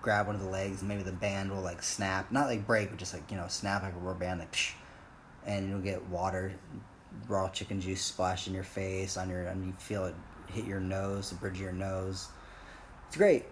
grab 0.03 0.27
one 0.27 0.37
of 0.37 0.43
the 0.43 0.51
legs, 0.51 0.81
and 0.81 0.89
maybe 0.89 1.03
the 1.03 1.13
band 1.13 1.51
will 1.51 1.63
like 1.63 1.83
snap, 1.83 2.31
not 2.33 2.47
like 2.47 2.67
break, 2.67 2.91
but 2.91 2.99
just 2.99 3.13
like 3.13 3.31
you 3.31 3.37
know 3.37 3.47
snap 3.49 3.83
like 3.83 3.95
a 3.95 3.99
rubber 3.99 4.21
band, 4.21 4.41
like. 4.41 4.53
Psh, 4.53 4.73
and 5.47 5.69
you'll 5.69 5.81
get 5.81 6.03
water, 6.09 6.55
raw 7.29 7.49
chicken 7.49 7.81
juice 7.81 8.03
splashed 8.03 8.47
in 8.47 8.55
your 8.55 8.65
face, 8.65 9.17
on 9.17 9.29
your, 9.29 9.43
and 9.43 9.67
you 9.67 9.73
feel 9.79 10.07
it 10.07 10.15
hit 10.49 10.65
your 10.65 10.81
nose, 10.81 11.31
the 11.31 11.37
bridge 11.37 11.55
of 11.55 11.61
your 11.61 11.73
nose. 11.73 12.29
It's 13.09 13.17
great. 13.17 13.45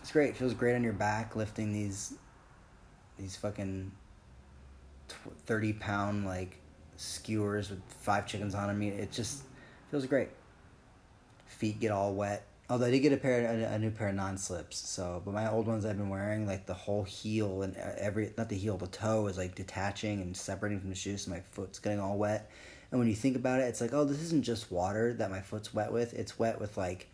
It's 0.00 0.12
great. 0.12 0.30
It 0.30 0.36
feels 0.36 0.54
great 0.54 0.74
on 0.74 0.82
your 0.82 0.92
back 0.92 1.36
lifting 1.36 1.72
these, 1.72 2.14
these 3.18 3.36
fucking 3.36 3.92
thirty 5.46 5.72
pound 5.72 6.26
like 6.26 6.56
skewers 6.96 7.70
with 7.70 7.80
five 7.88 8.26
chickens 8.26 8.54
on 8.54 8.68
them. 8.68 8.82
It 8.82 9.12
just 9.12 9.42
feels 9.90 10.06
great. 10.06 10.28
Feet 11.46 11.80
get 11.80 11.90
all 11.90 12.14
wet. 12.14 12.46
Although 12.68 12.86
I 12.86 12.90
did 12.92 13.00
get 13.00 13.12
a 13.12 13.16
pair, 13.16 13.46
a, 13.46 13.74
a 13.74 13.78
new 13.78 13.90
pair 13.90 14.10
of 14.10 14.14
non 14.14 14.38
slips. 14.38 14.78
So, 14.78 15.20
but 15.24 15.34
my 15.34 15.50
old 15.50 15.66
ones 15.66 15.84
I've 15.84 15.98
been 15.98 16.08
wearing, 16.08 16.46
like 16.46 16.66
the 16.66 16.74
whole 16.74 17.02
heel 17.02 17.62
and 17.62 17.76
uh, 17.76 17.92
every, 17.98 18.32
not 18.38 18.48
the 18.48 18.56
heel, 18.56 18.76
the 18.76 18.86
toe 18.86 19.26
is 19.26 19.36
like 19.36 19.56
detaching 19.56 20.20
and 20.20 20.36
separating 20.36 20.78
from 20.78 20.88
the 20.88 20.94
shoe, 20.94 21.16
so 21.16 21.32
my 21.32 21.40
foot's 21.50 21.80
getting 21.80 21.98
all 21.98 22.16
wet. 22.16 22.48
And 22.90 23.00
when 23.00 23.08
you 23.08 23.16
think 23.16 23.34
about 23.34 23.60
it, 23.60 23.64
it's 23.64 23.80
like, 23.80 23.92
oh, 23.92 24.04
this 24.04 24.20
isn't 24.20 24.42
just 24.42 24.70
water 24.70 25.12
that 25.14 25.30
my 25.30 25.40
foot's 25.40 25.74
wet 25.74 25.92
with. 25.92 26.14
It's 26.14 26.38
wet 26.38 26.60
with 26.60 26.76
like 26.76 27.08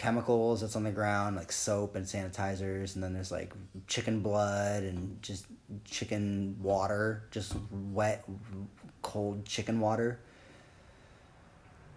chemicals 0.00 0.62
that's 0.62 0.76
on 0.76 0.84
the 0.84 0.90
ground, 0.90 1.36
like 1.36 1.52
soap 1.52 1.94
and 1.94 2.06
sanitizers, 2.06 2.94
and 2.94 3.04
then 3.04 3.12
there's 3.12 3.30
like 3.30 3.52
chicken 3.86 4.20
blood 4.20 4.82
and 4.82 5.20
just 5.22 5.44
chicken 5.84 6.56
water, 6.62 7.24
just 7.30 7.54
wet, 7.70 8.24
cold 9.02 9.44
chicken 9.44 9.78
water. 9.78 10.18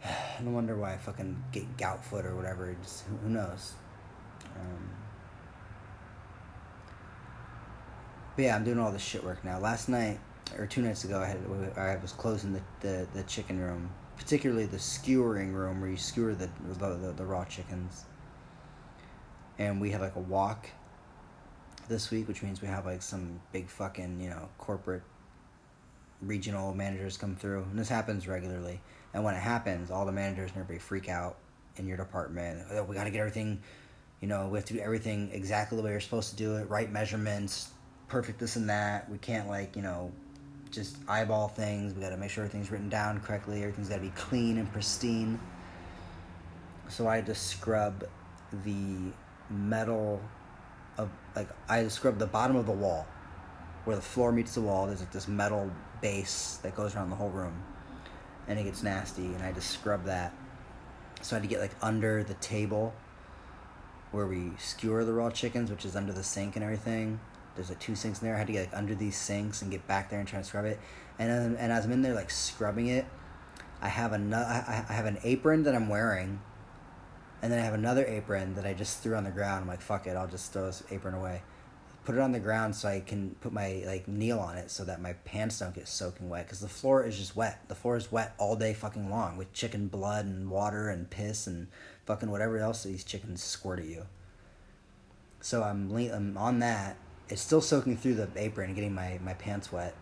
no 0.44 0.52
wonder 0.52 0.76
why 0.76 0.92
I 0.92 0.98
fucking 0.98 1.42
get 1.54 1.78
gout 1.78 2.04
foot 2.04 2.26
or 2.26 2.36
whatever. 2.36 2.76
Just, 2.84 3.06
who 3.24 3.30
knows? 3.30 3.76
Um, 4.60 4.90
but 8.36 8.44
yeah, 8.44 8.58
I'm 8.58 8.66
doing 8.66 8.80
all 8.80 8.92
this 8.92 9.02
shit 9.02 9.24
work 9.24 9.46
now. 9.46 9.60
Last 9.60 9.88
night 9.88 10.20
or 10.58 10.68
two 10.68 10.82
nights 10.82 11.06
ago, 11.06 11.22
I 11.22 11.28
had 11.28 11.40
I 11.78 11.96
was 12.02 12.12
closing 12.12 12.52
the, 12.52 12.62
the, 12.82 13.08
the 13.14 13.24
chicken 13.24 13.62
room, 13.62 13.90
particularly 14.18 14.66
the 14.66 14.80
skewering 14.80 15.54
room 15.54 15.82
where 15.82 15.90
you 15.90 15.98
skewer 15.98 16.36
the 16.36 16.50
the, 16.68 16.96
the, 16.96 17.14
the 17.14 17.26
raw 17.26 17.46
chickens. 17.46 18.06
And 19.60 19.80
we 19.80 19.92
had 19.92 20.02
like 20.02 20.16
a 20.16 20.20
walk 20.20 20.70
this 21.88 22.10
week, 22.10 22.28
which 22.28 22.42
means 22.42 22.62
we 22.62 22.68
have 22.68 22.86
like 22.86 23.02
some 23.02 23.40
big 23.52 23.70
fucking 23.70 24.20
you 24.20 24.30
know 24.30 24.50
corporate 24.58 25.04
regional 26.22 26.74
managers 26.74 27.18
come 27.18 27.36
through, 27.36 27.64
and 27.70 27.78
this 27.78 27.90
happens 27.90 28.28
regularly. 28.28 28.82
And 29.14 29.24
when 29.24 29.36
it 29.36 29.42
happens, 29.42 29.92
all 29.92 30.06
the 30.06 30.12
managers 30.12 30.50
and 30.50 30.58
everybody 30.58 30.80
freak 30.80 31.10
out 31.10 31.38
in 31.78 31.88
your 31.88 31.98
department. 31.98 32.66
Oh, 32.72 32.84
we 32.84 32.96
got 32.96 33.04
to 33.06 33.12
get 33.12 33.20
everything, 33.20 33.62
you 34.22 34.28
know, 34.28 34.48
we 34.48 34.58
have 34.58 34.66
to 34.66 34.74
do 34.74 34.80
everything 34.80 35.30
exactly 35.34 35.78
the 35.78 35.84
way 35.84 35.92
you're 35.92 36.00
supposed 36.00 36.30
to 36.32 36.36
do 36.36 36.56
it, 36.56 36.70
right 36.70 36.92
measurements, 36.92 37.72
perfect 38.08 38.40
this 38.40 38.56
and 38.56 38.70
that. 38.70 39.10
We 39.10 39.18
can't 39.18 39.48
like, 39.48 39.76
you 39.76 39.82
know, 39.82 40.12
just 40.74 40.98
eyeball 41.08 41.48
things. 41.48 41.94
We 41.94 42.02
got 42.02 42.10
to 42.10 42.18
make 42.18 42.32
sure 42.32 42.44
everything's 42.44 42.72
written 42.72 42.90
down 42.90 43.20
correctly. 43.22 43.62
Everything's 43.62 43.90
got 43.90 43.98
to 43.98 44.02
be 44.02 44.10
clean 44.10 44.58
and 44.58 44.72
pristine. 44.74 45.40
So 46.90 47.08
I 47.08 47.16
had 47.16 47.28
to 47.28 47.36
scrub 47.36 48.04
the 48.66 48.98
metal 49.50 50.20
of 50.98 51.10
like 51.36 51.48
I 51.70 51.78
had 51.78 51.84
to 51.84 51.90
scrub 51.90 52.18
the 52.18 52.28
bottom 52.28 52.56
of 52.56 52.66
the 52.66 52.74
wall 52.74 53.08
where 53.86 53.96
the 53.96 54.02
floor 54.02 54.32
meets 54.32 54.56
the 54.56 54.62
wall. 54.62 54.88
There's 54.88 55.00
like 55.00 55.12
this 55.12 55.28
metal 55.28 55.72
base 56.02 56.60
that 56.64 56.76
goes 56.76 56.96
around 56.96 57.10
the 57.10 57.16
whole 57.16 57.30
room 57.30 57.64
and 58.48 58.60
it 58.60 58.64
gets 58.64 58.84
nasty, 58.84 59.26
and 59.26 59.38
I 59.38 59.46
had 59.48 59.56
to 59.56 59.62
scrub 59.62 60.06
that. 60.06 60.34
So 61.22 61.36
I 61.36 61.40
had 61.40 61.44
to 61.44 61.50
get 61.50 61.62
like 61.62 61.76
under 61.82 62.24
the 62.24 62.34
table 62.36 62.94
where 64.12 64.28
we 64.28 64.52
skewer 64.60 65.06
the 65.06 65.14
raw 65.14 65.30
chickens, 65.30 65.72
which 65.72 65.86
is 65.86 65.96
under 65.96 66.12
the 66.12 66.24
sink 66.24 66.56
and 66.56 66.64
everything. 66.64 67.20
There's 67.56 67.70
like 67.70 67.80
two 67.80 67.96
sinks 67.96 68.22
in 68.22 68.28
there. 68.28 68.36
I 68.36 68.40
had 68.40 68.48
to 68.48 68.54
get 68.54 68.70
like 68.70 68.78
under 68.78 68.96
these 68.96 69.16
sinks 69.16 69.62
and 69.62 69.72
get 69.72 69.88
back 69.88 70.10
there 70.10 70.20
and 70.20 70.28
try 70.28 70.40
to 70.40 70.46
scrub 70.46 70.66
it. 70.66 70.80
And 71.20 71.30
then, 71.30 71.56
and 71.58 71.72
as 71.72 71.86
I'm 71.86 71.92
in 71.92 72.02
there 72.02 72.14
like 72.14 72.32
scrubbing 72.32 72.88
it, 72.88 73.06
I 73.82 73.90
have 73.90 74.14
another. 74.14 74.46
I 74.46 74.94
have 74.94 75.06
an 75.06 75.20
apron 75.24 75.64
that 75.64 75.76
I'm 75.76 75.90
wearing, 75.90 76.42
and 77.42 77.52
then 77.52 77.60
I 77.60 77.64
have 77.64 77.74
another 77.74 78.06
apron 78.06 78.56
that 78.56 78.66
I 78.66 78.74
just 78.74 79.04
threw 79.04 79.16
on 79.16 79.24
the 79.24 79.32
ground. 79.32 79.62
I'm 79.62 79.68
like, 79.68 79.82
fuck 79.82 80.08
it, 80.08 80.16
I'll 80.16 80.28
just 80.28 80.54
throw 80.54 80.66
this 80.66 80.84
apron 80.90 81.14
away 81.14 81.42
put 82.06 82.16
it 82.16 82.22
on 82.22 82.32
the 82.32 82.40
ground 82.40 82.76
so 82.76 82.90
I 82.90 83.00
can 83.00 83.36
put 83.42 83.54
my 83.54 83.84
like 83.86 84.08
kneel 84.08 84.40
on 84.40 84.58
it 84.58 84.70
so 84.70 84.84
that 84.86 85.02
my 85.02 85.14
pants 85.26 85.60
don't 85.60 85.74
get 85.74 85.88
soaking 85.88 86.30
wet 86.30 86.46
because 86.46 86.60
the 86.60 86.68
floor 86.68 87.06
is 87.06 87.18
just 87.18 87.36
wet. 87.36 87.62
The 87.68 87.76
floor 87.76 87.96
is 87.96 88.12
wet 88.12 88.36
all 88.38 88.56
day 88.56 88.74
fucking 88.74 89.10
long 89.10 89.38
with 89.38 89.54
chicken 89.54 89.88
blood 89.88 90.26
and 90.26 90.50
water 90.50 90.90
and 90.90 91.10
piss 91.10 91.48
and 91.48 91.68
fucking 92.06 92.30
whatever 92.30 92.58
else 92.58 92.84
these 92.84 93.04
chickens 93.04 93.42
squirt 93.42 93.80
at 93.80 93.86
you. 93.86 94.06
So 95.40 95.64
I'm, 95.64 95.94
le- 95.94 96.14
I'm 96.14 96.38
on 96.38 96.60
that. 96.60 96.98
It's 97.30 97.42
still 97.42 97.62
soaking 97.62 97.98
through 97.98 98.16
the 98.16 98.30
apron 98.36 98.68
and 98.68 98.76
getting 98.76 98.94
my, 98.94 99.20
my 99.24 99.34
pants 99.34 99.72
wet. 99.72 99.96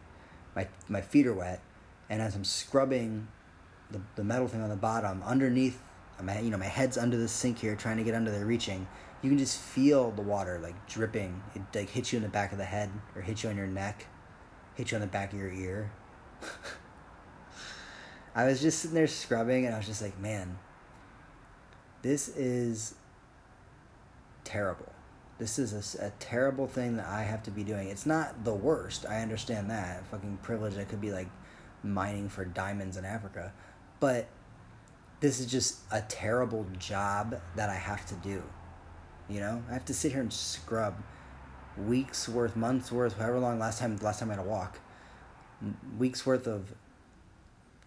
My 0.55 0.67
my 0.89 1.01
feet 1.01 1.27
are 1.27 1.33
wet, 1.33 1.61
and 2.09 2.21
as 2.21 2.35
I'm 2.35 2.43
scrubbing 2.43 3.27
the 3.89 4.01
the 4.15 4.23
metal 4.23 4.47
thing 4.47 4.61
on 4.61 4.69
the 4.69 4.75
bottom 4.75 5.23
underneath, 5.23 5.81
my 6.21 6.39
you 6.39 6.49
know 6.49 6.57
my 6.57 6.65
head's 6.65 6.97
under 6.97 7.15
the 7.15 7.27
sink 7.27 7.59
here 7.59 7.75
trying 7.75 7.97
to 7.97 8.03
get 8.03 8.15
under 8.15 8.31
there 8.31 8.45
reaching 8.45 8.87
you 9.21 9.29
can 9.29 9.37
just 9.37 9.59
feel 9.59 10.11
the 10.11 10.21
water 10.21 10.59
like 10.61 10.87
dripping. 10.87 11.41
It 11.55 11.61
like 11.75 11.89
hits 11.89 12.11
you 12.11 12.17
in 12.17 12.23
the 12.23 12.29
back 12.29 12.51
of 12.51 12.57
the 12.57 12.65
head 12.65 12.89
or 13.15 13.21
hits 13.21 13.43
you 13.43 13.49
on 13.49 13.57
your 13.57 13.67
neck, 13.67 14.07
hits 14.75 14.91
you 14.91 14.95
on 14.95 15.01
the 15.01 15.07
back 15.07 15.31
of 15.31 15.39
your 15.39 15.51
ear. 15.51 15.91
I 18.35 18.45
was 18.45 18.61
just 18.61 18.79
sitting 18.79 18.95
there 18.95 19.07
scrubbing 19.07 19.65
and 19.65 19.75
I 19.75 19.77
was 19.77 19.85
just 19.85 20.01
like, 20.01 20.17
man, 20.19 20.57
this 22.01 22.29
is 22.29 22.95
terrible. 24.43 24.90
This 25.41 25.57
is 25.57 25.95
a, 25.95 26.05
a, 26.05 26.11
terrible 26.19 26.67
thing 26.67 26.97
that 26.97 27.07
I 27.07 27.23
have 27.23 27.41
to 27.43 27.51
be 27.51 27.63
doing. 27.63 27.87
It's 27.87 28.05
not 28.05 28.45
the 28.45 28.53
worst. 28.53 29.07
I 29.09 29.23
understand 29.23 29.71
that. 29.71 30.05
Fucking 30.11 30.37
privilege. 30.43 30.77
I 30.77 30.83
could 30.83 31.01
be 31.01 31.11
like 31.11 31.29
mining 31.81 32.29
for 32.29 32.45
diamonds 32.45 32.95
in 32.95 33.05
Africa. 33.05 33.51
But 33.99 34.27
this 35.19 35.39
is 35.39 35.47
just 35.47 35.79
a 35.91 36.01
terrible 36.01 36.67
job 36.77 37.41
that 37.55 37.71
I 37.71 37.73
have 37.73 38.05
to 38.09 38.15
do. 38.17 38.43
You 39.27 39.39
know, 39.39 39.63
I 39.67 39.73
have 39.73 39.85
to 39.85 39.95
sit 39.95 40.11
here 40.11 40.21
and 40.21 40.31
scrub 40.31 41.01
weeks 41.75 42.29
worth, 42.29 42.55
months 42.55 42.91
worth, 42.91 43.17
however 43.17 43.39
long 43.39 43.57
last 43.57 43.79
time 43.79 43.97
last 43.97 44.19
time 44.19 44.29
I 44.29 44.35
had 44.35 44.45
a 44.45 44.47
walk, 44.47 44.79
weeks 45.97 46.23
worth 46.23 46.45
of 46.45 46.71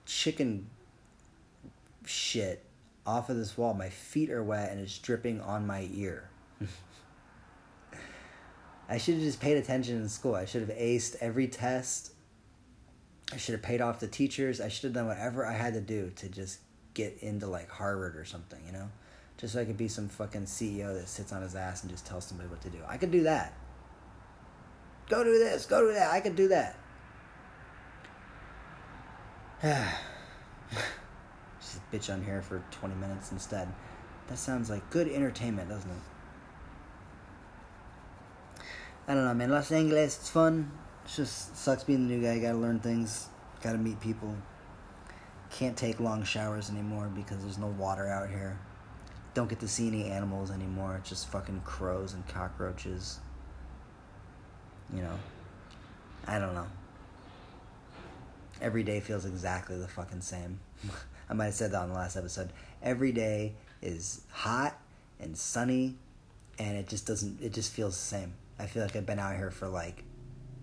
chicken 0.06 0.70
shit 2.04 2.64
off 3.06 3.30
of 3.30 3.36
this 3.36 3.56
wall. 3.56 3.74
My 3.74 3.90
feet 3.90 4.30
are 4.30 4.42
wet 4.42 4.72
and 4.72 4.80
it's 4.80 4.98
dripping 4.98 5.40
on 5.40 5.68
my 5.68 5.88
ear. 5.94 6.30
I 8.88 8.98
should 8.98 9.14
have 9.14 9.22
just 9.22 9.40
paid 9.40 9.56
attention 9.56 9.96
in 9.96 10.08
school. 10.08 10.34
I 10.34 10.44
should 10.44 10.60
have 10.60 10.76
aced 10.76 11.16
every 11.20 11.48
test. 11.48 12.12
I 13.32 13.36
should 13.36 13.54
have 13.54 13.62
paid 13.62 13.80
off 13.80 14.00
the 14.00 14.06
teachers. 14.06 14.60
I 14.60 14.68
should 14.68 14.84
have 14.84 14.92
done 14.92 15.06
whatever 15.06 15.46
I 15.46 15.54
had 15.54 15.74
to 15.74 15.80
do 15.80 16.12
to 16.16 16.28
just 16.28 16.60
get 16.92 17.18
into 17.20 17.46
like 17.46 17.70
Harvard 17.70 18.16
or 18.16 18.24
something, 18.24 18.60
you 18.66 18.72
know? 18.72 18.90
Just 19.38 19.54
so 19.54 19.60
I 19.60 19.64
could 19.64 19.76
be 19.76 19.88
some 19.88 20.08
fucking 20.08 20.44
CEO 20.44 20.94
that 20.94 21.08
sits 21.08 21.32
on 21.32 21.42
his 21.42 21.54
ass 21.56 21.82
and 21.82 21.90
just 21.90 22.06
tells 22.06 22.26
somebody 22.26 22.48
what 22.48 22.60
to 22.62 22.70
do. 22.70 22.78
I 22.86 22.96
could 22.96 23.10
do 23.10 23.24
that. 23.24 23.54
Go 25.08 25.24
do 25.24 25.38
this, 25.38 25.66
go 25.66 25.86
do 25.86 25.92
that. 25.94 26.12
I 26.12 26.20
could 26.20 26.36
do 26.36 26.48
that. 26.48 26.76
Just 31.60 31.90
bitch 31.90 32.12
on 32.12 32.22
here 32.22 32.42
for 32.42 32.62
20 32.70 32.94
minutes 32.94 33.32
instead. 33.32 33.72
That 34.28 34.38
sounds 34.38 34.70
like 34.70 34.88
good 34.90 35.08
entertainment, 35.08 35.68
doesn't 35.68 35.90
it? 35.90 35.96
I 39.06 39.14
don't 39.14 39.24
know, 39.24 39.34
man. 39.34 39.50
Los 39.50 39.70
Angeles, 39.70 40.16
it's 40.18 40.30
fun. 40.30 40.70
It 41.04 41.10
just 41.14 41.56
sucks 41.56 41.84
being 41.84 42.08
the 42.08 42.14
new 42.14 42.22
guy. 42.22 42.38
Gotta 42.38 42.56
learn 42.56 42.80
things. 42.80 43.28
Gotta 43.62 43.78
meet 43.78 44.00
people. 44.00 44.34
Can't 45.50 45.76
take 45.76 46.00
long 46.00 46.24
showers 46.24 46.70
anymore 46.70 47.10
because 47.14 47.42
there's 47.42 47.58
no 47.58 47.66
water 47.66 48.08
out 48.08 48.30
here. 48.30 48.58
Don't 49.34 49.48
get 49.48 49.60
to 49.60 49.68
see 49.68 49.88
any 49.88 50.04
animals 50.04 50.50
anymore. 50.50 50.96
It's 50.96 51.08
just 51.08 51.28
fucking 51.28 51.60
crows 51.64 52.14
and 52.14 52.26
cockroaches. 52.28 53.20
You 54.92 55.02
know. 55.02 55.18
I 56.26 56.38
don't 56.38 56.54
know. 56.54 56.66
Every 58.62 58.82
day 58.82 59.00
feels 59.00 59.26
exactly 59.26 59.76
the 59.76 59.88
fucking 59.88 60.22
same. 60.22 60.60
I 61.28 61.34
might 61.34 61.46
have 61.46 61.54
said 61.54 61.72
that 61.72 61.82
on 61.82 61.88
the 61.90 61.94
last 61.94 62.16
episode. 62.16 62.50
Every 62.82 63.12
day 63.12 63.54
is 63.82 64.22
hot 64.30 64.78
and 65.20 65.36
sunny 65.36 65.96
and 66.58 66.76
it 66.76 66.88
just 66.88 67.06
doesn't 67.06 67.42
it 67.42 67.52
just 67.52 67.72
feels 67.72 67.96
the 67.96 68.04
same. 68.04 68.34
I 68.58 68.66
feel 68.66 68.82
like 68.82 68.96
I've 68.96 69.06
been 69.06 69.18
out 69.18 69.36
here 69.36 69.50
for 69.50 69.68
like 69.68 70.04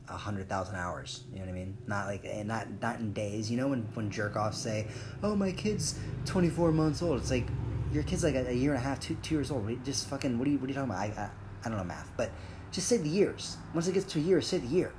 a 0.08 0.18
hundred 0.18 0.50
thousand 0.50 0.76
hours. 0.76 1.24
You 1.32 1.40
know 1.40 1.46
what 1.46 1.52
I 1.52 1.54
mean? 1.54 1.78
Not 1.88 2.08
like 2.08 2.26
eh, 2.26 2.44
not 2.44 2.68
not 2.82 3.00
in 3.00 3.14
days. 3.14 3.50
You 3.50 3.58
know 3.58 3.70
when 3.70 3.82
when 3.94 4.10
jerk 4.12 4.36
offs 4.36 4.58
say, 4.58 4.88
"Oh, 5.24 5.36
my 5.36 5.52
kid's 5.52 6.00
twenty 6.26 6.50
four 6.50 6.72
months 6.72 7.02
old." 7.02 7.22
It's 7.22 7.32
like 7.32 7.48
your 7.92 8.04
kid's 8.04 8.24
like 8.24 8.36
a, 8.36 8.50
a, 8.50 8.54
year 8.54 8.74
and 8.74 8.80
a 8.80 8.84
half, 8.84 9.00
two 9.00 9.16
two 9.22 9.36
years 9.36 9.52
old. 9.52 9.68
Just 9.84 10.08
fucking 10.08 10.38
what 10.38 10.48
are 10.48 10.52
you 10.52 10.58
what 10.58 10.66
are 10.66 10.70
you 10.70 10.76
talking 10.76 10.90
about? 10.90 11.02
I, 11.02 11.06
I 11.06 11.30
I 11.66 11.70
don't 11.70 11.78
know 11.78 11.84
math, 11.84 12.12
but 12.18 12.32
just 12.72 12.88
say 12.88 12.98
the 12.98 13.10
years. 13.10 13.58
Once 13.74 13.88
it 13.88 13.94
gets 13.94 14.12
to 14.14 14.20
a 14.20 14.22
year, 14.22 14.42
say 14.42 14.58
the 14.58 14.68
year. 14.68 14.94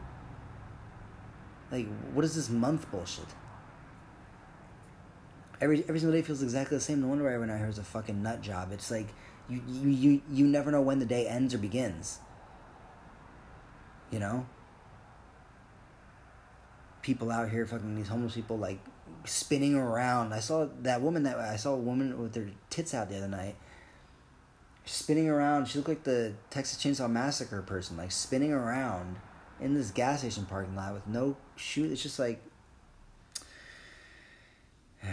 Like 1.70 1.86
what 2.12 2.24
is 2.24 2.34
this 2.34 2.50
month 2.50 2.90
bullshit? 2.90 3.26
Every 5.60 5.82
every 5.82 6.00
single 6.00 6.18
day 6.18 6.22
feels 6.22 6.42
exactly 6.42 6.76
the 6.76 6.82
same. 6.82 7.00
No 7.00 7.08
wonder 7.08 7.26
everyone 7.26 7.50
out 7.50 7.58
here 7.58 7.68
is 7.68 7.78
a 7.78 7.84
fucking 7.84 8.22
nut 8.22 8.42
job. 8.42 8.72
It's 8.72 8.90
like 8.90 9.08
you 9.48 9.62
you 9.66 9.88
you 9.88 10.22
you 10.30 10.46
never 10.46 10.70
know 10.70 10.82
when 10.82 10.98
the 10.98 11.06
day 11.06 11.26
ends 11.26 11.54
or 11.54 11.58
begins. 11.58 12.18
You 14.12 14.20
know? 14.20 14.46
People 17.00 17.32
out 17.32 17.50
here, 17.50 17.66
fucking 17.66 17.96
these 17.96 18.06
homeless 18.06 18.34
people, 18.34 18.56
like 18.56 18.78
spinning 19.24 19.74
around. 19.74 20.32
I 20.32 20.38
saw 20.38 20.68
that 20.82 21.00
woman 21.00 21.24
that 21.24 21.38
I 21.38 21.56
saw 21.56 21.72
a 21.72 21.78
woman 21.78 22.16
with 22.20 22.34
her 22.36 22.46
tits 22.70 22.94
out 22.94 23.08
the 23.08 23.16
other 23.16 23.26
night, 23.26 23.56
spinning 24.84 25.28
around. 25.28 25.66
She 25.66 25.78
looked 25.78 25.88
like 25.88 26.04
the 26.04 26.34
Texas 26.50 26.80
Chainsaw 26.82 27.10
Massacre 27.10 27.62
person, 27.62 27.96
like 27.96 28.12
spinning 28.12 28.52
around 28.52 29.16
in 29.60 29.74
this 29.74 29.90
gas 29.90 30.20
station 30.20 30.46
parking 30.46 30.76
lot 30.76 30.94
with 30.94 31.06
no 31.06 31.36
shoes. 31.56 31.90
It's 31.90 32.02
just 32.02 32.18
like. 32.18 32.40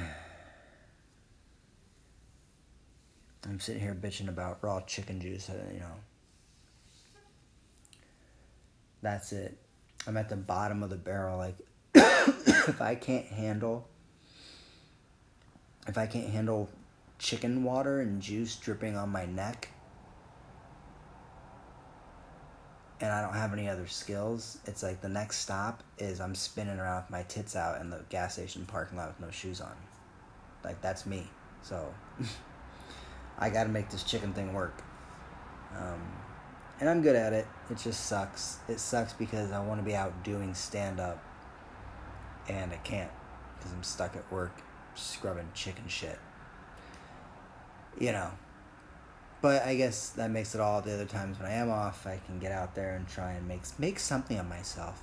I'm 3.46 3.60
sitting 3.60 3.82
here 3.82 3.96
bitching 4.00 4.28
about 4.28 4.60
raw 4.62 4.82
chicken 4.82 5.20
juice, 5.20 5.50
uh, 5.50 5.56
you 5.74 5.80
know. 5.80 5.96
That's 9.02 9.32
it. 9.32 9.58
I'm 10.08 10.18
at 10.18 10.30
the 10.30 10.36
bottom 10.36 10.84
of 10.84 10.90
the 10.90 10.96
barrel. 10.96 11.38
Like, 11.38 11.58
if 11.94 12.82
I 12.82 12.96
can't 12.96 13.26
handle, 13.26 13.88
if 15.88 15.98
I 15.98 16.06
can't 16.06 16.30
handle 16.30 16.70
chicken 17.18 17.64
water 17.64 18.02
and 18.02 18.22
juice 18.22 18.56
dripping 18.56 18.98
on 18.98 19.10
my 19.10 19.26
neck, 19.26 19.70
and 23.02 23.12
I 23.12 23.22
don't 23.22 23.34
have 23.34 23.54
any 23.54 23.70
other 23.70 23.88
skills, 23.88 24.58
it's 24.66 24.84
like 24.84 25.02
the 25.02 25.10
next 25.10 25.38
stop 25.40 25.84
is 25.98 26.20
I'm 26.20 26.36
spinning 26.36 26.80
around 26.80 27.04
with 27.04 27.12
my 27.12 27.24
tits 27.24 27.56
out 27.56 27.80
in 27.80 27.90
the 27.90 28.04
gas 28.10 28.34
station 28.34 28.66
parking 28.66 28.98
lot 28.98 29.08
with 29.08 29.20
no 29.20 29.32
shoes 29.32 29.62
on. 29.62 29.72
Like, 30.64 30.82
that's 30.82 31.06
me. 31.06 31.24
So, 31.62 31.94
I 33.40 33.50
gotta 33.50 33.70
make 33.70 33.90
this 33.90 34.04
chicken 34.04 34.34
thing 34.34 34.54
work. 34.54 34.84
Um, 35.78 36.02
and 36.80 36.90
I'm 36.90 37.02
good 37.02 37.16
at 37.16 37.34
it. 37.34 37.48
It 37.70 37.78
just 37.78 38.06
sucks. 38.06 38.60
It 38.68 38.80
sucks 38.80 39.14
because 39.14 39.52
I 39.52 39.60
want 39.60 39.80
to 39.80 39.86
be 39.86 39.96
out 39.96 40.24
doing 40.24 40.54
stand 40.54 41.00
up, 41.00 41.24
and 42.48 42.72
I 42.72 42.78
can't 42.78 43.12
because 43.58 43.74
I'm 43.74 43.84
stuck 43.84 44.16
at 44.16 44.32
work 44.32 44.62
scrubbing 44.96 45.50
chicken 45.54 45.88
shit. 45.88 46.20
You 48.00 48.12
know. 48.12 48.32
But 49.42 49.64
I 49.64 49.76
guess 49.76 50.10
that 50.12 50.32
makes 50.32 50.54
it 50.54 50.60
all 50.60 50.82
the 50.82 50.94
other 50.94 51.06
times 51.06 51.40
when 51.40 51.50
I 51.50 51.54
am 51.54 51.70
off, 51.70 52.06
I 52.06 52.20
can 52.26 52.40
get 52.40 52.52
out 52.52 52.76
there 52.76 52.96
and 52.96 53.08
try 53.08 53.32
and 53.32 53.48
make 53.48 53.62
make 53.78 54.00
something 54.00 54.38
of 54.38 54.48
myself. 54.48 55.02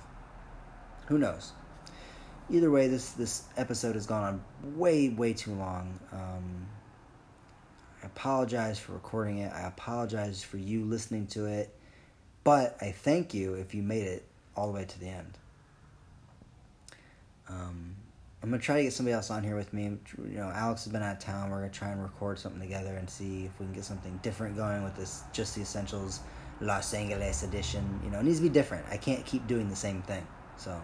Who 1.07 1.17
knows? 1.17 1.53
Either 2.49 2.69
way, 2.69 2.87
this 2.87 3.11
this 3.11 3.43
episode 3.57 3.95
has 3.95 4.05
gone 4.05 4.23
on 4.23 4.75
way 4.77 5.09
way 5.09 5.33
too 5.33 5.53
long. 5.53 5.99
Um, 6.11 6.67
apologize 8.07 8.79
for 8.79 8.93
recording 8.93 9.39
it. 9.39 9.51
I 9.53 9.67
apologize 9.67 10.43
for 10.43 10.57
you 10.57 10.83
listening 10.85 11.27
to 11.27 11.45
it. 11.45 11.73
But 12.43 12.77
I 12.81 12.91
thank 12.91 13.33
you 13.33 13.55
if 13.55 13.75
you 13.75 13.83
made 13.83 14.07
it 14.07 14.23
all 14.55 14.67
the 14.67 14.73
way 14.73 14.85
to 14.85 14.99
the 14.99 15.07
end. 15.07 15.37
Um, 17.49 17.95
I'm 18.41 18.49
gonna 18.49 18.61
try 18.61 18.77
to 18.77 18.83
get 18.83 18.93
somebody 18.93 19.13
else 19.13 19.29
on 19.29 19.43
here 19.43 19.55
with 19.55 19.73
me. 19.73 19.97
You 20.17 20.37
know, 20.37 20.51
Alex 20.53 20.85
has 20.85 20.93
been 20.93 21.03
out 21.03 21.17
of 21.17 21.19
town. 21.19 21.49
We're 21.49 21.57
gonna 21.57 21.69
try 21.69 21.89
and 21.89 22.01
record 22.01 22.39
something 22.39 22.61
together 22.61 22.95
and 22.95 23.09
see 23.09 23.45
if 23.45 23.59
we 23.59 23.65
can 23.65 23.73
get 23.73 23.83
something 23.83 24.17
different 24.23 24.55
going 24.55 24.83
with 24.83 24.95
this 24.95 25.23
Just 25.33 25.55
the 25.55 25.61
Essentials 25.61 26.21
Los 26.61 26.93
Angeles 26.93 27.43
edition. 27.43 27.99
You 28.03 28.11
know, 28.11 28.19
it 28.19 28.23
needs 28.23 28.37
to 28.37 28.43
be 28.43 28.49
different. 28.49 28.85
I 28.89 28.97
can't 28.97 29.25
keep 29.25 29.45
doing 29.47 29.69
the 29.69 29.75
same 29.75 30.01
thing. 30.03 30.25
So 30.55 30.79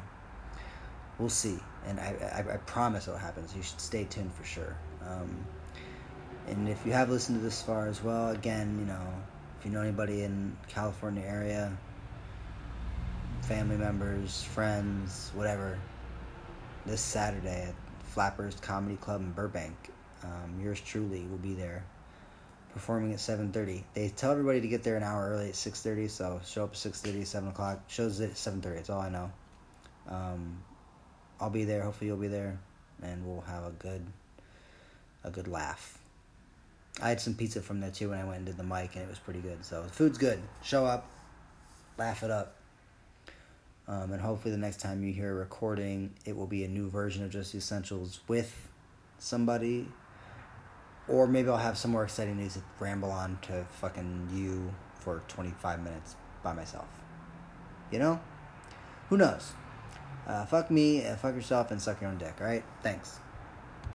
we'll 1.18 1.30
see. 1.30 1.60
And 1.86 2.00
I, 2.00 2.44
I, 2.46 2.54
I 2.54 2.58
promise 2.58 3.08
it'll 3.08 3.20
happen. 3.20 3.48
So 3.48 3.58
you 3.58 3.64
should 3.64 3.80
stay 3.80 4.04
tuned 4.06 4.34
for 4.34 4.44
sure. 4.44 4.76
Um, 5.08 5.46
and 6.48 6.68
if 6.68 6.86
you 6.86 6.92
have 6.92 7.10
listened 7.10 7.40
to 7.40 7.44
this 7.44 7.62
far 7.62 7.88
as 7.88 8.04
well, 8.04 8.30
again, 8.30 8.78
you 8.80 8.86
know, 8.86 9.08
if 9.60 9.66
you 9.66 9.72
know 9.72 9.82
anybody 9.82 10.24
in 10.24 10.56
California 10.68 11.24
area, 11.26 11.76
family 13.42 13.78
members, 13.78 14.44
friends, 14.44 15.32
whatever, 15.34 15.78
this 16.86 17.02
Saturday 17.02 17.68
at 17.70 17.76
Flappers 18.06 18.56
Comedy 18.56 18.98
Club 18.98 19.22
in 19.22 19.32
Burbank, 19.32 19.76
um, 20.24 20.60
yours 20.62 20.80
truly 20.82 21.26
will 21.30 21.38
be 21.38 21.54
there 21.54 21.84
performing 22.74 23.14
at 23.14 23.20
7.30 23.20 23.84
they 23.94 24.10
tell 24.10 24.32
everybody 24.32 24.60
to 24.62 24.68
get 24.68 24.84
there 24.84 24.98
an 24.98 25.04
hour 25.04 25.30
early 25.30 25.50
at 25.50 25.54
6.30 25.54 26.10
so 26.10 26.42
show 26.44 26.64
up 26.64 26.72
at 26.72 26.76
6.30 26.76 27.26
7 27.26 27.50
o'clock 27.50 27.84
shows 27.88 28.20
at 28.20 28.32
7.30 28.32 28.64
that's 28.76 28.90
all 28.90 29.00
i 29.00 29.10
know. 29.10 29.32
Um, 30.10 30.64
i'll 31.40 31.52
be 31.52 31.66
there 31.66 31.84
hopefully 31.84 32.08
you'll 32.08 32.18
be 32.18 32.28
there 32.28 32.58
and 33.04 33.26
we'll 33.26 33.42
have 33.42 33.66
a 33.66 33.72
good 33.72 34.04
a 35.24 35.30
good 35.30 35.48
laugh 35.48 36.03
I 37.02 37.10
had 37.10 37.20
some 37.20 37.34
pizza 37.34 37.62
from 37.62 37.80
there 37.80 37.90
too 37.90 38.10
when 38.10 38.20
I 38.20 38.24
went 38.24 38.38
and 38.38 38.46
did 38.46 38.58
the 38.58 38.64
mic, 38.64 38.96
and 38.96 39.04
it 39.04 39.10
was 39.10 39.20
pretty 39.20 39.40
good. 39.40 39.66
So 39.66 39.84
food's 39.92 40.18
good. 40.18 40.40
Show 40.62 40.86
up, 40.86 41.10
laugh 41.98 42.22
it 42.24 42.30
up, 42.30 42.56
um, 43.88 44.12
and 44.12 44.22
hopefully 44.22 44.52
the 44.52 44.60
next 44.60 44.80
time 44.80 45.04
you 45.04 45.12
hear 45.12 45.32
a 45.32 45.34
recording, 45.34 46.12
it 46.26 46.38
will 46.38 46.48
be 46.48 46.64
a 46.64 46.68
new 46.68 46.90
version 46.90 47.24
of 47.24 47.32
Just 47.32 47.52
the 47.52 47.58
Essentials 47.58 48.20
with 48.28 48.70
somebody, 49.18 49.88
or 51.08 51.28
maybe 51.28 51.50
I'll 51.50 51.58
have 51.58 51.78
some 51.78 51.92
more 51.92 52.04
exciting 52.04 52.38
news 52.38 52.54
to 52.54 52.62
ramble 52.80 53.12
on 53.12 53.40
to 53.44 53.66
fucking 53.82 54.30
you 54.32 54.74
for 55.00 55.24
twenty 55.28 55.54
five 55.60 55.82
minutes 55.84 56.16
by 56.44 56.54
myself. 56.54 56.88
You 57.92 58.00
know, 58.00 58.22
who 59.10 59.18
knows? 59.18 59.54
Uh, 60.28 60.46
fuck 60.46 60.72
me, 60.72 61.06
uh, 61.06 61.16
fuck 61.16 61.36
yourself, 61.36 61.72
and 61.72 61.82
suck 61.82 62.02
your 62.02 62.10
own 62.10 62.18
dick. 62.18 62.36
All 62.40 62.46
right, 62.46 62.64
thanks. 62.84 63.20